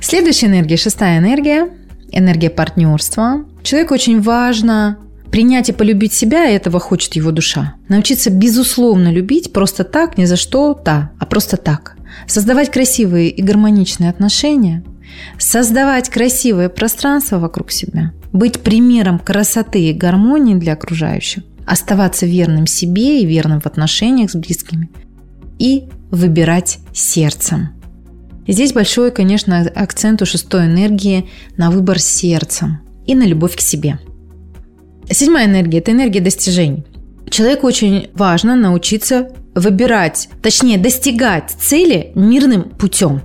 Следующая 0.00 0.46
энергия, 0.46 0.78
шестая 0.78 1.18
энергия, 1.18 1.68
энергия 2.10 2.48
партнерства. 2.48 3.44
Человеку 3.62 3.92
очень 3.92 4.22
важно 4.22 4.96
принять 5.30 5.68
и 5.68 5.74
полюбить 5.74 6.14
себя, 6.14 6.48
и 6.48 6.54
этого 6.54 6.80
хочет 6.80 7.16
его 7.16 7.32
душа. 7.32 7.74
Научиться 7.88 8.30
безусловно 8.30 9.12
любить 9.12 9.52
просто 9.52 9.84
так, 9.84 10.16
ни 10.16 10.24
за 10.24 10.36
что, 10.36 10.80
да, 10.82 11.10
а 11.18 11.26
просто 11.26 11.58
так 11.58 11.96
создавать 12.26 12.70
красивые 12.70 13.30
и 13.30 13.42
гармоничные 13.42 14.10
отношения, 14.10 14.82
создавать 15.38 16.08
красивое 16.08 16.68
пространство 16.68 17.38
вокруг 17.38 17.70
себя, 17.70 18.12
быть 18.32 18.60
примером 18.60 19.18
красоты 19.18 19.90
и 19.90 19.92
гармонии 19.92 20.54
для 20.54 20.74
окружающих, 20.74 21.44
оставаться 21.66 22.26
верным 22.26 22.66
себе 22.66 23.20
и 23.20 23.26
верным 23.26 23.60
в 23.60 23.66
отношениях 23.66 24.30
с 24.30 24.34
близкими 24.34 24.90
и 25.58 25.84
выбирать 26.10 26.78
сердцем. 26.92 27.70
здесь 28.46 28.72
большой, 28.72 29.10
конечно, 29.10 29.60
акцент 29.60 30.22
у 30.22 30.26
шестой 30.26 30.66
энергии 30.66 31.28
на 31.56 31.70
выбор 31.70 31.98
сердцем 31.98 32.80
и 33.06 33.14
на 33.14 33.24
любовь 33.24 33.56
к 33.56 33.60
себе. 33.60 33.98
Седьмая 35.10 35.46
энергия– 35.46 35.78
это 35.80 35.92
энергия 35.92 36.20
достижений. 36.20 36.84
Человеку 37.30 37.66
очень 37.66 38.08
важно 38.14 38.54
научиться 38.54 39.30
выбирать, 39.54 40.28
точнее 40.42 40.78
достигать 40.78 41.50
цели 41.50 42.12
мирным 42.14 42.64
путем, 42.64 43.22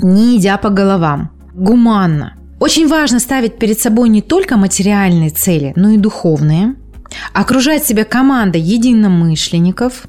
не 0.00 0.38
идя 0.38 0.56
по 0.56 0.70
головам, 0.70 1.30
гуманно. 1.54 2.34
Очень 2.60 2.88
важно 2.88 3.18
ставить 3.18 3.58
перед 3.58 3.80
собой 3.80 4.08
не 4.08 4.22
только 4.22 4.56
материальные 4.56 5.30
цели, 5.30 5.72
но 5.76 5.90
и 5.90 5.98
духовные, 5.98 6.76
окружать 7.32 7.84
себя 7.84 8.04
командой 8.04 8.60
единомышленников, 8.60 10.06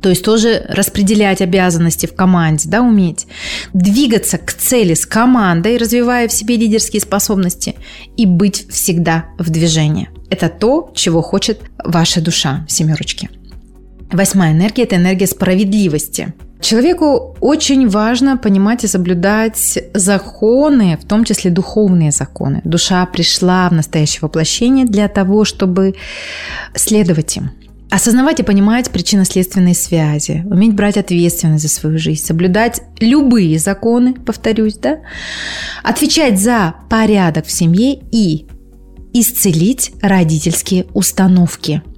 то 0.00 0.08
есть 0.08 0.24
тоже 0.24 0.66
распределять 0.68 1.40
обязанности 1.40 2.06
в 2.06 2.14
команде, 2.14 2.68
да, 2.68 2.82
уметь, 2.82 3.26
двигаться 3.72 4.36
к 4.36 4.52
цели 4.52 4.94
с 4.94 5.06
командой, 5.06 5.76
развивая 5.76 6.26
в 6.26 6.32
себе 6.32 6.56
лидерские 6.56 7.00
способности 7.00 7.76
и 8.16 8.26
быть 8.26 8.66
всегда 8.68 9.26
в 9.38 9.50
движении. 9.50 10.08
Это 10.28 10.48
то, 10.48 10.90
чего 10.94 11.22
хочет 11.22 11.60
ваша 11.84 12.20
душа, 12.20 12.66
семерочки. 12.68 13.30
Восьмая 14.10 14.52
энергия– 14.52 14.82
это 14.84 14.96
энергия 14.96 15.26
справедливости. 15.26 16.34
Человеку 16.62 17.36
очень 17.40 17.88
важно 17.88 18.36
понимать 18.36 18.84
и 18.84 18.86
соблюдать 18.86 19.78
законы, 19.94 20.96
в 20.96 21.04
том 21.04 21.24
числе 21.24 21.50
духовные 21.50 22.12
законы. 22.12 22.60
Душа 22.64 23.04
пришла 23.06 23.68
в 23.68 23.72
настоящее 23.72 24.20
воплощение 24.22 24.86
для 24.86 25.08
того, 25.08 25.44
чтобы 25.44 25.96
следовать 26.76 27.36
им. 27.36 27.50
Осознавать 27.90 28.38
и 28.38 28.44
понимать 28.44 28.90
причинно-следственные 28.90 29.74
связи, 29.74 30.44
уметь 30.48 30.74
брать 30.74 30.96
ответственность 30.96 31.64
за 31.64 31.68
свою 31.68 31.98
жизнь, 31.98 32.24
соблюдать 32.24 32.80
любые 33.00 33.58
законы, 33.58 34.14
повторюсь, 34.14 34.76
да, 34.76 35.00
отвечать 35.82 36.40
за 36.40 36.76
порядок 36.88 37.44
в 37.46 37.50
семье 37.50 37.98
и 38.12 38.46
исцелить 39.12 39.92
родительские 40.00 40.86
установки– 40.94 41.82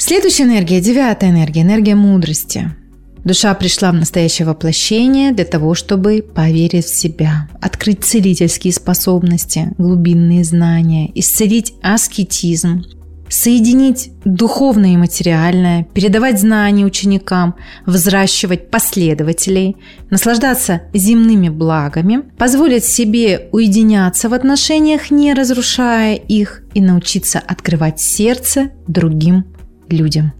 Следующая 0.00 0.44
энергия, 0.44 0.80
девятая 0.80 1.28
энергия, 1.28 1.60
энергия 1.60 1.94
мудрости. 1.94 2.74
Душа 3.24 3.52
пришла 3.54 3.90
в 3.90 3.94
настоящее 3.94 4.46
воплощение 4.46 5.32
для 5.32 5.44
того, 5.44 5.74
чтобы 5.74 6.22
поверить 6.22 6.86
в 6.86 6.96
себя, 6.96 7.48
открыть 7.60 8.04
целительские 8.04 8.72
способности, 8.72 9.72
глубинные 9.76 10.42
знания, 10.42 11.10
исцелить 11.14 11.74
аскетизм, 11.82 12.82
соединить 13.28 14.10
духовное 14.24 14.94
и 14.94 14.96
материальное, 14.96 15.86
передавать 15.94 16.40
знания 16.40 16.84
ученикам, 16.84 17.54
взращивать 17.86 18.70
последователей, 18.70 19.76
наслаждаться 20.10 20.82
земными 20.92 21.48
благами, 21.48 22.22
позволить 22.36 22.84
себе 22.84 23.48
уединяться 23.52 24.28
в 24.28 24.34
отношениях, 24.34 25.10
не 25.10 25.34
разрушая 25.34 26.14
их, 26.14 26.62
и 26.72 26.80
научиться 26.80 27.40
открывать 27.40 28.00
сердце 28.00 28.70
другим 28.86 29.44
людям. 29.88 30.32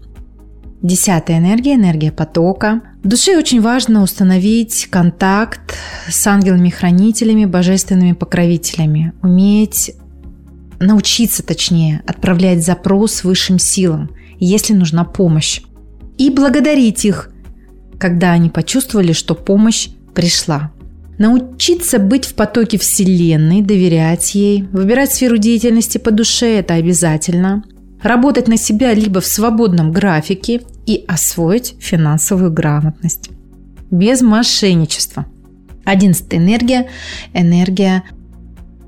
Десятая 0.81 1.37
энергия– 1.37 1.73
энергия 1.75 2.11
потока. 2.11 2.81
В 3.03 3.07
душе 3.07 3.37
очень 3.37 3.61
важно 3.61 4.01
установить 4.01 4.87
контакт 4.89 5.75
с 6.09 6.25
ангелами-хранителями, 6.25 7.45
божественными 7.45 8.13
покровителями, 8.13 9.13
уметь 9.21 9.93
научиться, 10.79 11.43
точнее, 11.43 12.01
отправлять 12.07 12.65
запрос 12.65 13.23
высшим 13.23 13.59
силам, 13.59 14.09
если 14.39 14.73
нужна 14.73 15.03
помощь. 15.03 15.61
И 16.17 16.31
благодарить 16.31 17.05
их, 17.05 17.29
когда 17.99 18.31
они 18.31 18.49
почувствовали, 18.49 19.13
что 19.13 19.35
помощь 19.35 19.89
пришла. 20.15 20.71
Научиться 21.19 21.99
быть 21.99 22.25
в 22.25 22.33
потоке 22.33 22.79
Вселенной, 22.79 23.61
доверять 23.61 24.33
ей, 24.33 24.63
выбирать 24.71 25.13
сферу 25.13 25.37
деятельности 25.37 25.99
по 25.99 26.09
душе– 26.09 26.47
это 26.59 26.73
обязательно. 26.73 27.63
Работать 28.03 28.47
на 28.47 28.57
себя 28.57 28.93
либо 28.93 29.21
в 29.21 29.25
свободном 29.25 29.91
графике 29.91 30.61
и 30.85 31.03
освоить 31.07 31.75
финансовую 31.79 32.51
грамотность. 32.51 33.29
Без 33.91 34.21
мошенничества. 34.21 35.25
Одиннадцатая 35.85 36.39
энергия– 36.39 36.89
энергия 37.33 38.03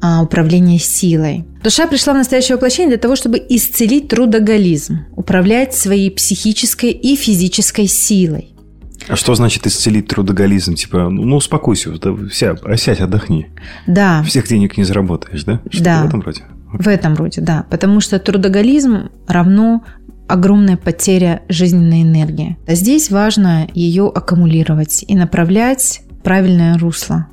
а, 0.02 0.22
управления 0.22 0.80
силой. 0.80 1.46
Душа 1.64 1.88
пришла 1.88 2.14
в 2.14 2.18
настоящее 2.18 2.56
воплощение 2.56 2.90
для 2.90 2.98
того, 2.98 3.16
чтобы 3.16 3.42
исцелить 3.50 4.10
трудоголизм, 4.10 5.06
управлять 5.16 5.74
своей 5.74 6.12
психической 6.12 6.92
и 6.92 7.16
физической 7.16 7.88
силой. 7.88 8.50
А 9.08 9.16
что 9.16 9.36
значит 9.36 9.66
исцелить 9.68 10.08
трудоголизм? 10.08 10.76
Типа, 10.76 11.10
ну, 11.10 11.36
успокойся, 11.36 11.92
вся, 12.30 12.56
сядь, 12.78 13.00
отдохни. 13.00 13.48
Да. 13.88 14.24
Всех 14.24 14.48
денег 14.48 14.78
не 14.78 14.84
заработаешь, 14.84 15.44
да? 15.44 15.62
Что 15.70 15.84
да. 15.84 16.04
В 16.04 16.08
этом 16.08 16.22
роде? 16.22 16.44
В 16.74 16.88
этом 16.88 17.16
роде, 17.16 17.42
да. 17.42 17.66
Потому 17.70 18.00
что 18.00 18.20
трудоголизм 18.20 19.10
равно 19.28 19.84
огромная 20.28 20.78
потеря 20.78 21.42
жизненной 21.50 22.02
энергии. 22.02 22.58
А 22.68 22.76
здесь 22.76 23.12
важно 23.12 23.68
ее 23.74 24.08
аккумулировать 24.08 25.04
и 25.08 25.16
направлять 25.16 26.02
в 26.10 26.24
правильное 26.24 26.78
русло. 26.78 27.28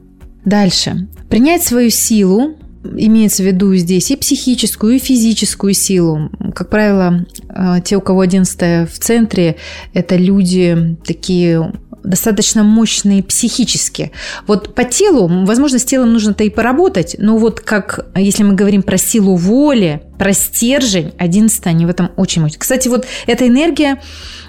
Дальше. 0.45 1.09
Принять 1.29 1.63
свою 1.63 1.91
силу, 1.91 2.57
имеется 2.85 3.43
в 3.43 3.47
виду 3.47 3.75
здесь 3.77 4.11
и 4.11 4.17
психическую, 4.17 4.97
и 4.97 4.99
физическую 4.99 5.75
силу. 5.75 6.31
Как 6.55 6.71
правило, 6.71 7.27
э, 7.49 7.77
те, 7.85 7.97
у 7.97 8.01
кого 8.01 8.21
11 8.21 8.91
в 8.91 8.99
центре, 8.99 9.57
это 9.93 10.17
люди 10.17 10.99
такие 11.05 11.73
достаточно 12.03 12.63
мощные 12.63 13.23
психически. 13.23 14.13
Вот 14.47 14.75
по 14.75 14.85
телу, 14.85 15.29
возможно, 15.45 15.79
с 15.79 15.85
телом 15.85 16.13
нужно-то 16.13 16.45
и 16.45 16.51
поработать, 16.51 17.17
но 17.19 17.37
вот 17.37 17.61
как, 17.61 18.07
если 18.17 18.43
мы 18.43 18.55
говорим 18.55 18.83
про 18.83 18.99
силу 18.99 19.37
воли, 19.37 20.03
про 20.19 20.33
стержень, 20.33 21.13
11 21.19 21.67
они 21.67 21.87
в 21.87 21.91
этом 21.91 22.11
очень 22.17 22.43
мощные. 22.43 22.61
Кстати, 22.61 22.89
вот 22.89 23.07
эта 23.27 23.47
энергия 23.47 24.01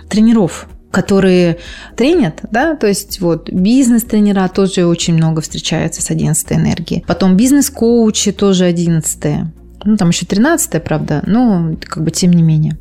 тренеров– 0.09 0.67
которые 0.91 1.57
тренят, 1.95 2.41
да, 2.51 2.75
то 2.75 2.85
есть 2.85 3.21
вот 3.21 3.49
бизнес-тренера 3.49 4.49
тоже 4.49 4.85
очень 4.85 5.13
много 5.13 5.41
встречаются 5.41 6.01
с 6.01 6.11
11 6.11 6.51
энергией. 6.51 7.03
Потом 7.07 7.37
бизнес-коучи 7.37 8.33
тоже 8.33 8.65
11 8.65 9.23
ну, 9.83 9.97
там 9.97 10.09
еще 10.09 10.25
13 10.25 10.83
правда, 10.83 11.23
но 11.25 11.75
как 11.83 12.03
бы 12.03 12.11
тем 12.11 12.31
не 12.33 12.43
менее. 12.43 12.77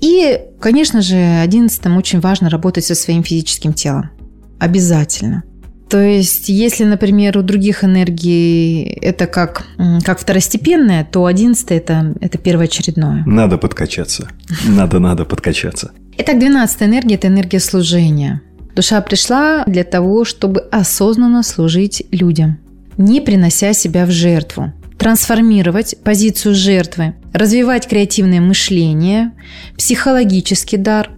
И, 0.00 0.40
конечно 0.60 1.02
же, 1.02 1.16
11 1.16 1.86
очень 1.96 2.20
важно 2.20 2.50
работать 2.50 2.84
со 2.84 2.94
своим 2.94 3.22
физическим 3.22 3.72
телом. 3.72 4.10
Обязательно. 4.58 5.44
То 5.88 6.00
есть, 6.00 6.48
если, 6.48 6.84
например, 6.84 7.36
у 7.36 7.42
других 7.42 7.82
энергий 7.82 8.84
это 8.84 9.26
как, 9.26 9.66
как 10.04 10.20
второстепенное, 10.20 11.04
то 11.04 11.26
11 11.26 11.72
это, 11.72 12.14
это 12.20 12.38
первоочередное. 12.38 13.24
Надо 13.26 13.58
подкачаться. 13.58 14.28
Надо, 14.68 15.00
надо 15.00 15.24
подкачаться. 15.24 15.90
Итак, 16.16 16.38
12 16.38 16.82
энергия– 16.82 17.14
это 17.16 17.26
энергия 17.26 17.58
служения. 17.58 18.40
Душа 18.76 19.00
пришла 19.00 19.64
для 19.66 19.82
того, 19.82 20.24
чтобы 20.24 20.60
осознанно 20.70 21.42
служить 21.42 22.04
людям, 22.12 22.58
не 22.96 23.20
принося 23.20 23.72
себя 23.72 24.06
в 24.06 24.10
жертву. 24.10 24.72
Трансформировать 25.00 25.96
позицию 26.04 26.54
жертвы, 26.54 27.14
развивать 27.32 27.88
креативное 27.88 28.42
мышление, 28.42 29.32
психологический 29.78 30.76
дар, 30.76 31.08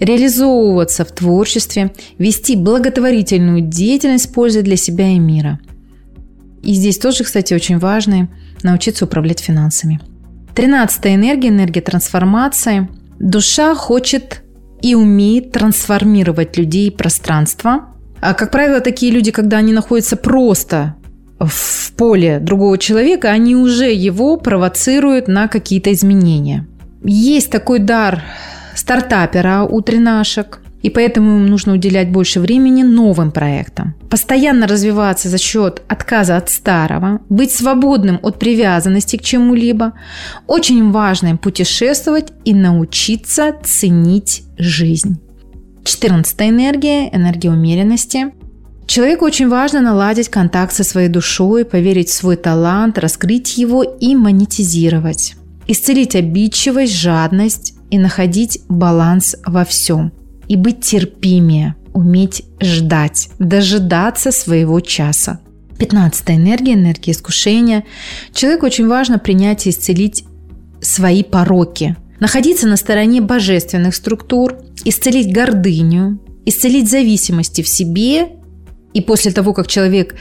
реализовываться 0.00 1.04
в 1.04 1.12
творчестве, 1.12 1.92
вести 2.16 2.56
благотворительную 2.56 3.60
деятельность 3.60 4.24
с 4.24 4.62
для 4.62 4.76
себя 4.76 5.08
и 5.08 5.18
мира. 5.18 5.60
И 6.62 6.72
здесь 6.72 6.96
тоже, 6.96 7.24
кстати, 7.24 7.52
очень 7.52 7.78
важно 7.78 8.30
научиться 8.62 9.04
управлять 9.04 9.40
финансами. 9.40 10.00
Тринадцатая 10.54 11.16
энергия– 11.16 11.48
энергия 11.50 11.82
трансформации. 11.82 12.88
Душа 13.18 13.74
хочет 13.74 14.44
и 14.80 14.94
умеет 14.94 15.52
трансформировать 15.52 16.56
людей 16.56 16.88
и 16.88 16.90
пространство. 16.90 17.94
А, 18.22 18.32
как 18.32 18.50
правило, 18.50 18.80
такие 18.80 19.12
люди, 19.12 19.30
когда 19.30 19.58
они 19.58 19.74
находятся 19.74 20.16
просто 20.16 20.95
в 21.38 21.92
поле 21.92 22.38
другого 22.38 22.78
человека, 22.78 23.30
они 23.30 23.56
уже 23.56 23.92
его 23.92 24.36
провоцируют 24.36 25.28
на 25.28 25.48
какие-то 25.48 25.92
изменения. 25.92 26.66
Есть 27.04 27.50
такой 27.50 27.78
дар 27.78 28.22
стартапера 28.74 29.64
у 29.64 29.80
тренашек. 29.80 30.60
И 30.82 30.90
поэтому 30.90 31.38
им 31.38 31.46
нужно 31.46 31.72
уделять 31.72 32.12
больше 32.12 32.38
времени 32.38 32.84
новым 32.84 33.32
проектам. 33.32 33.94
Постоянно 34.08 34.68
развиваться 34.68 35.28
за 35.28 35.38
счет 35.38 35.82
отказа 35.88 36.36
от 36.36 36.48
старого, 36.48 37.22
быть 37.28 37.50
свободным 37.50 38.20
от 38.22 38.38
привязанности 38.38 39.16
к 39.16 39.22
чему-либо. 39.22 39.94
Очень 40.46 40.92
важно 40.92 41.28
им 41.28 41.38
путешествовать 41.38 42.32
и 42.44 42.54
научиться 42.54 43.52
ценить 43.64 44.44
жизнь. 44.58 45.20
Четырнадцатая 45.82 46.50
энергия– 46.50 47.08
энергия 47.12 47.50
умеренности. 47.50 48.26
Человеку 48.86 49.24
очень 49.24 49.48
важно 49.48 49.80
наладить 49.80 50.28
контакт 50.28 50.72
со 50.72 50.84
своей 50.84 51.08
душой, 51.08 51.64
поверить 51.64 52.08
в 52.08 52.14
свой 52.14 52.36
талант, 52.36 52.98
раскрыть 52.98 53.58
его 53.58 53.82
и 53.82 54.14
монетизировать. 54.14 55.34
Исцелить 55.66 56.14
обидчивость, 56.14 56.94
жадность 56.94 57.74
и 57.90 57.98
находить 57.98 58.60
баланс 58.68 59.36
во 59.44 59.64
всем– 59.64 60.12
и 60.48 60.56
быть 60.56 60.80
терпимее, 60.80 61.74
уметь 61.92 62.44
ждать, 62.60 63.30
дожидаться 63.38 64.32
своего 64.32 64.80
часа. 64.80 65.40
Пятнадцатая 65.78 66.36
энергия, 66.36 66.74
энергия 66.74 67.12
искушения. 67.12 67.84
Человеку 68.32 68.66
очень 68.66 68.86
важно 68.86 69.18
принять 69.18 69.66
и 69.66 69.70
исцелить 69.70 70.24
свои 70.80 71.22
пороки, 71.22 71.96
находиться 72.20 72.66
на 72.66 72.76
стороне 72.76 73.20
божественных 73.20 73.94
структур, 73.94 74.56
исцелить 74.84 75.32
гордыню, 75.32 76.18
исцелить 76.46 76.90
зависимости 76.90 77.62
в 77.62 77.68
себе. 77.68 78.28
И 78.96 79.02
после 79.02 79.30
того, 79.30 79.52
как 79.52 79.66
человек 79.66 80.14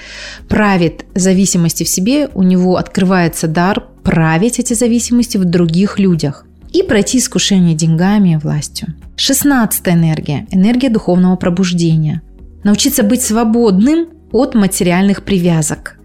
правит 0.49 1.05
зависимости 1.15 1.85
в 1.85 1.87
себе, 1.87 2.27
у 2.33 2.43
него 2.43 2.75
открывается 2.75 3.47
дар 3.47 3.87
править 4.03 4.59
эти 4.59 4.73
зависимости 4.73 5.37
в 5.37 5.45
других 5.45 5.97
людях 5.97 6.45
и 6.73 6.83
пройти 6.83 7.19
искушение 7.19 7.73
деньгами 7.73 8.33
и 8.33 8.35
властью. 8.35 8.89
Шестнадцатая 9.15 9.93
энергия– 9.93 10.45
энергия 10.51 10.89
духовного 10.89 11.37
пробуждения. 11.37 12.21
Научиться 12.65 13.03
быть 13.03 13.21
свободным 13.21 14.09
от 14.33 14.55
материальных 14.55 15.23
привязок. 15.23 15.97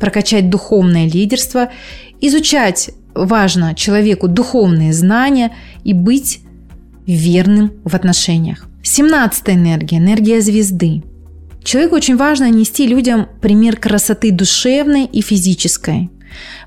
Прокачать 0.00 0.50
духовное 0.50 1.08
лидерство, 1.08 1.70
изучать 2.20 2.90
важно 3.14 3.76
человеку 3.76 4.26
духовные 4.26 4.92
знания 4.92 5.52
и 5.84 5.92
быть 5.92 6.40
верным 7.06 7.74
в 7.84 7.94
отношениях. 7.94 8.66
Семнадцатая 8.82 9.54
энергия– 9.54 9.98
энергия 9.98 10.40
звезды. 10.40 11.04
Человеку 11.64 11.96
очень 11.96 12.16
важно 12.16 12.50
нести 12.50 12.86
людям 12.86 13.28
пример 13.40 13.76
красоты 13.76 14.30
душевной 14.32 15.04
и 15.04 15.20
физической, 15.20 16.10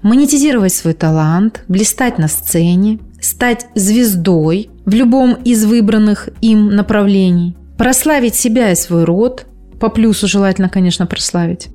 монетизировать 0.02 0.74
свой 0.74 0.94
талант, 0.94 1.64
блистать 1.68 2.18
на 2.18 2.28
сцене, 2.28 3.00
стать 3.20 3.68
звездой 3.76 4.70
в 4.86 4.94
любом 4.94 5.34
из 5.34 5.66
выбранных 5.66 6.30
им 6.42 6.70
направлений, 6.70 7.58
прославить 7.78 8.36
себя 8.36 8.72
и 8.72 8.76
свой 8.76 9.04
род, 9.04 9.46
по 9.80 9.90
плюсу 9.90 10.28
желательно, 10.28 10.70
конечно, 10.70 11.06
прославить, 11.06 11.68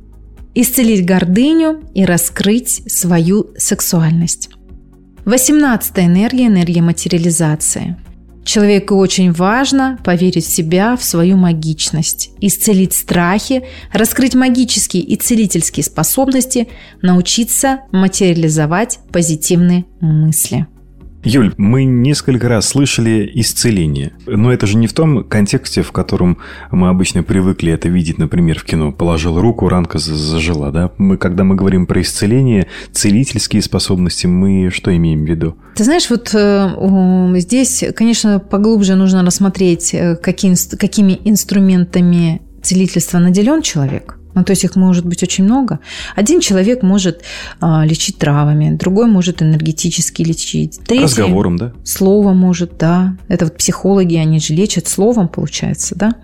исцелить 0.54 1.04
гордыню 1.04 1.82
и 1.94 2.04
раскрыть 2.04 2.82
свою 2.90 3.50
сексуальность. 3.58 4.48
Восемнадцатая 5.26 6.06
энергия– 6.06 6.46
энергия 6.46 6.80
материализации. 6.80 7.96
Человеку 8.50 8.96
очень 8.96 9.30
важно 9.30 9.96
поверить 10.02 10.44
в 10.44 10.52
себя, 10.52 10.96
в 10.96 11.04
свою 11.04 11.36
магичность, 11.36 12.30
исцелить 12.40 12.94
страхи, 12.94 13.62
раскрыть 13.92 14.34
магические 14.34 15.04
и 15.04 15.14
целительские 15.14 15.84
способности, 15.84 16.66
научиться 17.00 17.82
материализовать 17.92 18.98
позитивные 19.12 19.84
мысли– 20.00 20.66
Юль, 21.22 21.52
мы 21.58 21.84
несколько 21.84 22.48
раз 22.48 22.68
слышали 22.68 23.30
исцеление, 23.34 24.12
но 24.26 24.52
это 24.52 24.66
же 24.66 24.78
не 24.78 24.86
в 24.86 24.94
том 24.94 25.22
контексте, 25.24 25.82
в 25.82 25.92
котором 25.92 26.38
мы 26.70 26.88
обычно 26.88 27.22
привыкли 27.22 27.72
это 27.72 27.88
видеть, 27.88 28.16
например, 28.16 28.58
в 28.58 28.64
кино. 28.64 28.90
Положил 28.90 29.38
руку, 29.38 29.68
ранка 29.68 29.98
зажила, 29.98 30.70
да? 30.70 30.92
Мы, 30.96 31.18
когда 31.18 31.44
мы 31.44 31.56
говорим 31.56 31.86
про 31.86 32.00
исцеление, 32.00 32.68
целительские 32.92 33.60
способности, 33.60 34.26
мы 34.26 34.70
что 34.70 34.96
имеем 34.96 35.24
в 35.24 35.28
виду? 35.28 35.56
Ты 35.74 35.84
знаешь, 35.84 36.08
вот 36.08 36.34
э, 36.34 37.38
здесь, 37.38 37.84
конечно, 37.94 38.38
поглубже 38.38 38.94
нужно 38.94 39.22
рассмотреть, 39.22 39.92
э, 39.92 40.16
какими 40.16 41.20
инструментами 41.24 42.40
целительства 42.62 43.18
наделен 43.18 43.60
человек. 43.60 44.19
Ну, 44.34 44.44
то 44.44 44.50
есть 44.50 44.64
их 44.64 44.76
может 44.76 45.04
быть 45.06 45.22
очень 45.22 45.44
много. 45.44 45.80
Один 46.14 46.40
человек 46.40 46.82
может 46.82 47.22
а, 47.60 47.84
лечить 47.84 48.18
травами, 48.18 48.76
другой 48.76 49.06
может 49.06 49.42
энергетически 49.42 50.22
лечить. 50.22 50.80
Третий 50.86 51.04
Разговором, 51.04 51.56
да? 51.56 51.72
Словом 51.84 52.36
может, 52.36 52.78
да. 52.78 53.16
Это 53.28 53.46
вот 53.46 53.56
психологи, 53.56 54.16
они 54.16 54.40
же 54.40 54.54
лечат 54.54 54.86
словом, 54.86 55.28
получается, 55.28 55.94
да. 55.96 56.14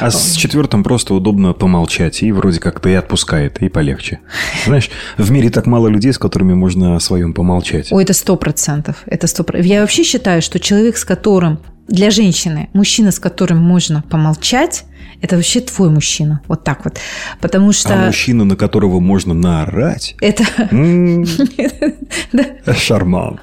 А 0.00 0.10
с 0.10 0.34
четвертым 0.34 0.82
просто 0.82 1.14
удобно 1.14 1.52
помолчать, 1.52 2.22
и 2.22 2.32
вроде 2.32 2.60
как-то 2.60 2.88
и 2.88 2.94
отпускает, 2.94 3.62
и 3.62 3.68
полегче. 3.68 4.20
Знаешь, 4.66 4.90
в 5.16 5.30
мире 5.30 5.50
так 5.50 5.66
мало 5.66 5.88
людей, 5.88 6.12
с 6.12 6.18
которыми 6.18 6.54
можно 6.54 6.96
о 6.96 7.00
своем 7.00 7.32
помолчать. 7.32 7.92
Ой, 7.92 8.02
это 8.02 8.12
сто 8.12 8.36
процентов. 8.36 9.02
Это 9.06 9.26
сто 9.26 9.44
Я 9.56 9.82
вообще 9.82 10.02
считаю, 10.02 10.42
что 10.42 10.58
человек, 10.58 10.96
с 10.96 11.04
которым 11.04 11.60
для 11.88 12.10
женщины, 12.10 12.68
мужчина, 12.74 13.10
с 13.10 13.18
которым 13.18 13.58
можно 13.58 14.02
помолчать, 14.02 14.84
это 15.20 15.36
вообще 15.36 15.60
твой 15.60 15.90
мужчина. 15.90 16.40
Вот 16.48 16.64
так 16.64 16.84
вот. 16.84 16.98
Потому 17.40 17.72
что... 17.72 17.94
А 17.94 18.06
мужчина, 18.06 18.44
на 18.44 18.56
которого 18.56 19.00
можно 19.00 19.34
наорать? 19.34 20.16
Это... 20.20 20.44
Шарман. 22.74 23.40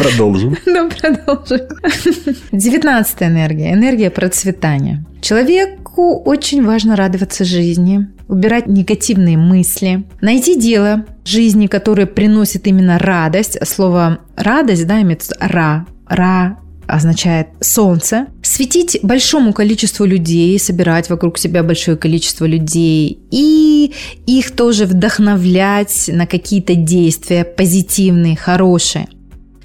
Продолжим. 0.00 0.56
Да, 0.66 0.88
продолжим. 0.88 1.60
Девятнадцатая 2.52 3.28
энергия. 3.28 3.72
Энергия 3.72 4.10
процветания. 4.10 5.04
Человеку 5.20 6.22
очень 6.24 6.64
важно 6.64 6.96
радоваться 6.96 7.44
жизни, 7.44 8.08
убирать 8.26 8.66
негативные 8.66 9.36
мысли, 9.36 10.04
найти 10.22 10.58
дело 10.58 11.04
жизни, 11.24 11.66
которое 11.66 12.06
приносит 12.06 12.66
именно 12.66 12.98
радость. 12.98 13.58
Слово 13.66 14.20
радость, 14.36 14.86
да, 14.86 15.02
имеется 15.02 15.36
ра, 15.38 15.86
ра, 16.08 16.56
означает 16.90 17.48
солнце. 17.60 18.26
Светить 18.42 18.98
большому 19.02 19.52
количеству 19.52 20.04
людей, 20.04 20.58
собирать 20.58 21.10
вокруг 21.10 21.38
себя 21.38 21.62
большое 21.62 21.96
количество 21.96 22.44
людей 22.44 23.18
и 23.30 23.92
их 24.26 24.50
тоже 24.52 24.86
вдохновлять 24.86 26.10
на 26.12 26.26
какие-то 26.26 26.74
действия 26.74 27.44
позитивные, 27.44 28.36
хорошие. 28.36 29.08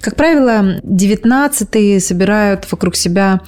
Как 0.00 0.14
правило, 0.14 0.80
19 0.82 2.04
собирают 2.04 2.70
вокруг 2.70 2.96
себя 2.96 3.40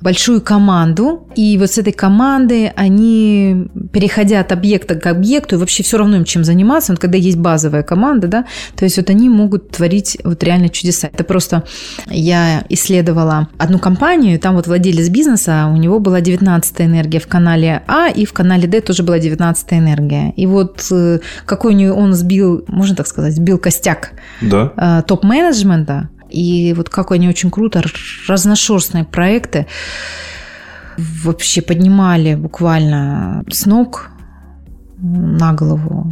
большую 0.00 0.40
команду, 0.40 1.26
и 1.34 1.58
вот 1.58 1.70
с 1.70 1.78
этой 1.78 1.92
команды 1.92 2.72
они, 2.76 3.68
переходя 3.92 4.40
от 4.40 4.52
объекта 4.52 4.94
к 4.94 5.06
объекту, 5.06 5.56
и 5.56 5.58
вообще 5.58 5.82
все 5.82 5.98
равно 5.98 6.16
им 6.16 6.24
чем 6.24 6.44
заниматься, 6.44 6.92
вот 6.92 7.00
когда 7.00 7.18
есть 7.18 7.38
базовая 7.38 7.82
команда, 7.82 8.28
да, 8.28 8.44
то 8.76 8.84
есть 8.84 8.96
вот 8.98 9.10
они 9.10 9.28
могут 9.28 9.70
творить 9.70 10.18
вот 10.22 10.42
реально 10.44 10.68
чудеса. 10.68 11.08
Это 11.12 11.24
просто 11.24 11.64
я 12.06 12.64
исследовала 12.68 13.48
одну 13.58 13.78
компанию, 13.78 14.38
там 14.38 14.54
вот 14.54 14.66
владелец 14.66 15.08
бизнеса, 15.08 15.68
у 15.72 15.76
него 15.76 15.98
была 15.98 16.20
19 16.20 16.80
энергия 16.82 17.18
в 17.18 17.26
канале 17.26 17.82
А, 17.86 18.08
и 18.08 18.24
в 18.24 18.32
канале 18.32 18.68
Д 18.68 18.80
тоже 18.80 19.02
была 19.02 19.18
19 19.18 19.72
энергия. 19.72 20.32
И 20.36 20.46
вот 20.46 20.86
э, 20.92 21.18
какой 21.46 21.90
он 21.90 22.14
сбил, 22.14 22.64
можно 22.68 22.94
так 22.96 23.06
сказать, 23.06 23.34
сбил 23.34 23.58
костяк 23.58 24.12
да. 24.40 24.72
Э, 24.76 25.02
топ-менеджмента, 25.02 26.05
и 26.30 26.72
вот 26.74 26.88
как 26.88 27.12
они 27.12 27.28
очень 27.28 27.50
круто, 27.50 27.82
разношерстные 28.28 29.04
проекты 29.04 29.66
вообще 30.98 31.62
поднимали 31.62 32.34
буквально 32.34 33.44
с 33.50 33.66
ног 33.66 34.10
на 34.98 35.52
голову. 35.52 36.10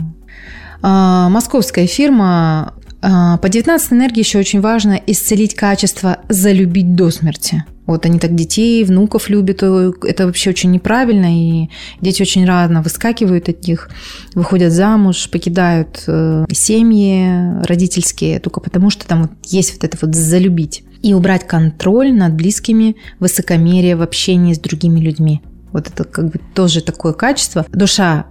А, 0.83 1.29
московская 1.31 1.87
фирма 1.87 2.75
по 3.05 3.49
19 3.49 3.93
энергии 3.93 4.21
еще 4.21 4.39
очень 4.39 4.61
важно 4.61 4.99
исцелить 5.07 5.55
качество 5.55 6.21
залюбить 6.29 6.95
до 6.95 7.11
смерти. 7.11 7.65
Вот 7.87 8.07
они 8.07 8.19
так 8.19 8.35
детей, 8.35 8.83
внуков 8.85 9.29
любят. 9.29 9.63
Это 9.63 10.27
вообще 10.27 10.51
очень 10.51 10.71
неправильно. 10.71 11.27
И 11.31 11.69
дети 12.01 12.23
очень 12.23 12.47
рано 12.47 12.81
выскакивают 12.81 13.49
от 13.51 13.67
них, 13.67 13.91
выходят 14.35 14.73
замуж, 14.73 15.29
покидают 15.31 16.03
э, 16.07 16.47
семьи 16.51 17.63
родительские, 17.65 18.41
только 18.41 18.61
потому 18.61 18.89
что 18.89 19.07
там 19.07 19.23
вот 19.23 19.33
есть 19.45 19.75
вот 19.75 19.85
это 19.85 19.99
вот 20.01 20.15
залюбить. 20.15 20.83
И 21.03 21.13
убрать 21.13 21.47
контроль 21.47 22.15
над 22.15 22.33
близкими, 22.33 22.97
высокомерие 23.21 23.97
в 23.97 24.03
общении 24.03 24.55
с 24.55 24.59
другими 24.59 24.99
людьми. 25.01 25.43
Вот 25.73 25.89
это 25.89 26.05
как 26.05 26.31
бы 26.31 26.41
тоже 26.55 26.81
такое 26.81 27.13
качество. 27.13 27.67
Душа 27.71 28.25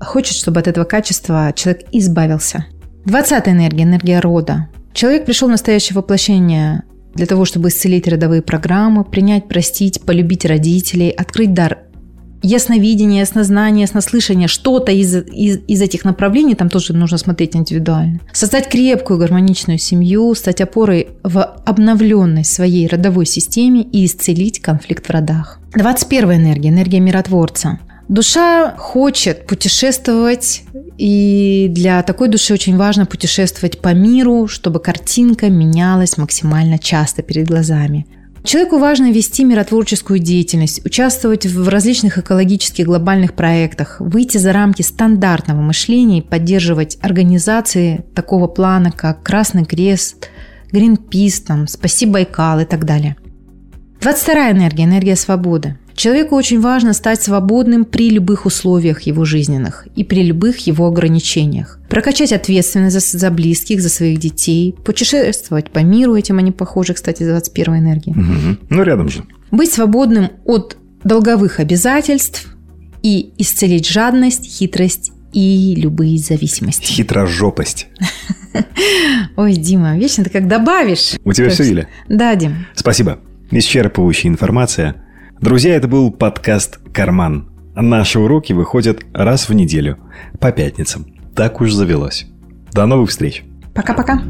хочет, 0.00 0.36
чтобы 0.36 0.58
от 0.58 0.66
этого 0.66 0.84
качества 0.84 1.52
человек 1.54 1.86
избавился. 1.92 2.66
Двадцатая 3.04 3.54
энергия, 3.54 3.84
энергия 3.84 4.20
рода. 4.20 4.68
Человек 4.92 5.24
пришел 5.24 5.48
в 5.48 5.52
настоящее 5.52 5.96
воплощение 5.96 6.82
для 7.14 7.26
того, 7.26 7.44
чтобы 7.44 7.68
исцелить 7.68 8.08
родовые 8.08 8.42
программы, 8.42 9.04
принять, 9.04 9.48
простить, 9.48 10.00
полюбить 10.02 10.44
родителей, 10.44 11.10
открыть 11.10 11.54
дар 11.54 11.78
ясновидение, 12.42 13.20
яснознание, 13.20 13.82
яснослышание, 13.82 14.48
что-то 14.48 14.92
из, 14.92 15.14
из, 15.14 15.58
из 15.66 15.82
этих 15.82 16.04
направлений, 16.04 16.54
там 16.54 16.68
тоже 16.68 16.92
нужно 16.92 17.18
смотреть 17.18 17.56
индивидуально. 17.56 18.20
Создать 18.32 18.68
крепкую 18.68 19.18
гармоничную 19.18 19.78
семью, 19.78 20.34
стать 20.34 20.60
опорой 20.60 21.08
в 21.22 21.42
обновленной 21.42 22.44
своей 22.44 22.86
родовой 22.86 23.26
системе 23.26 23.82
и 23.82 24.06
исцелить 24.06 24.60
конфликт 24.60 25.06
в 25.06 25.10
родах. 25.10 25.60
21 25.74 26.32
энергия, 26.32 26.68
энергия 26.68 27.00
миротворца. 27.00 27.80
Душа 28.08 28.74
хочет 28.78 29.46
путешествовать, 29.46 30.62
и 30.96 31.66
для 31.70 32.02
такой 32.02 32.28
души 32.28 32.54
очень 32.54 32.76
важно 32.78 33.04
путешествовать 33.04 33.80
по 33.80 33.92
миру, 33.92 34.48
чтобы 34.48 34.80
картинка 34.80 35.50
менялась 35.50 36.16
максимально 36.16 36.78
часто 36.78 37.22
перед 37.22 37.46
глазами. 37.46 38.06
Человеку 38.44 38.78
важно 38.78 39.10
вести 39.10 39.44
миротворческую 39.44 40.20
деятельность, 40.20 40.82
участвовать 40.86 41.44
в 41.44 41.68
различных 41.68 42.16
экологических 42.16 42.86
глобальных 42.86 43.34
проектах, 43.34 43.96
выйти 44.00 44.38
за 44.38 44.54
рамки 44.54 44.80
стандартного 44.80 45.60
мышления 45.60 46.20
и 46.20 46.26
поддерживать 46.26 46.96
организации 47.02 48.06
такого 48.14 48.46
плана, 48.46 48.90
как 48.90 49.22
Красный 49.22 49.66
Крест, 49.66 50.30
Гринпис, 50.72 51.42
там, 51.42 51.66
Спаси 51.66 52.06
Байкал 52.06 52.60
и 52.60 52.64
так 52.64 52.86
далее. 52.86 53.16
22 54.00 54.52
энергия– 54.52 54.84
энергия 54.84 55.16
свободы. 55.16 55.76
Человеку 55.98 56.36
очень 56.36 56.60
важно 56.60 56.92
стать 56.92 57.20
свободным 57.20 57.84
при 57.84 58.10
любых 58.10 58.46
условиях 58.46 59.00
его 59.00 59.24
жизненных 59.24 59.88
и 59.96 60.04
при 60.04 60.22
любых 60.22 60.58
его 60.58 60.86
ограничениях. 60.86 61.80
Прокачать 61.88 62.32
ответственность 62.32 62.94
за, 62.94 63.18
за 63.18 63.30
близких, 63.32 63.80
за 63.80 63.88
своих 63.88 64.20
детей, 64.20 64.76
путешествовать 64.84 65.72
по 65.72 65.80
миру, 65.80 66.14
этим 66.14 66.38
они 66.38 66.52
похожи, 66.52 66.94
кстати, 66.94 67.24
21 67.24 67.78
энергии. 67.78 68.10
Угу. 68.12 68.58
Ну, 68.70 68.82
рядом 68.84 69.08
же. 69.08 69.24
Быть 69.50 69.72
свободным 69.72 70.28
от 70.44 70.76
долговых 71.02 71.58
обязательств 71.58 72.46
и 73.02 73.32
исцелить 73.36 73.88
жадность, 73.88 74.44
хитрость 74.44 75.10
и 75.32 75.74
любые 75.76 76.18
зависимости. 76.18 76.92
Хитрожопость. 76.92 77.88
Ой, 79.36 79.54
Дима, 79.54 79.98
вечно 79.98 80.22
ты 80.22 80.30
как 80.30 80.46
добавишь. 80.46 81.14
У 81.24 81.32
тебя 81.32 81.50
все, 81.50 81.64
Юля? 81.64 81.88
Да, 82.08 82.36
Дим. 82.36 82.66
Спасибо. 82.76 83.18
Исчерпывающая 83.50 84.28
информация– 84.28 84.94
Друзья, 85.40 85.76
это 85.76 85.86
был 85.86 86.10
подкаст 86.10 86.80
«Карман». 86.92 87.48
Наши 87.76 88.18
уроки 88.18 88.52
выходят 88.52 89.04
раз 89.14 89.48
в 89.48 89.54
неделю, 89.54 89.98
по 90.40 90.50
пятницам. 90.50 91.06
Так 91.36 91.60
уж 91.60 91.70
завелось. 91.70 92.26
До 92.72 92.86
новых 92.86 93.10
встреч. 93.10 93.44
Пока-пока. 93.72 94.20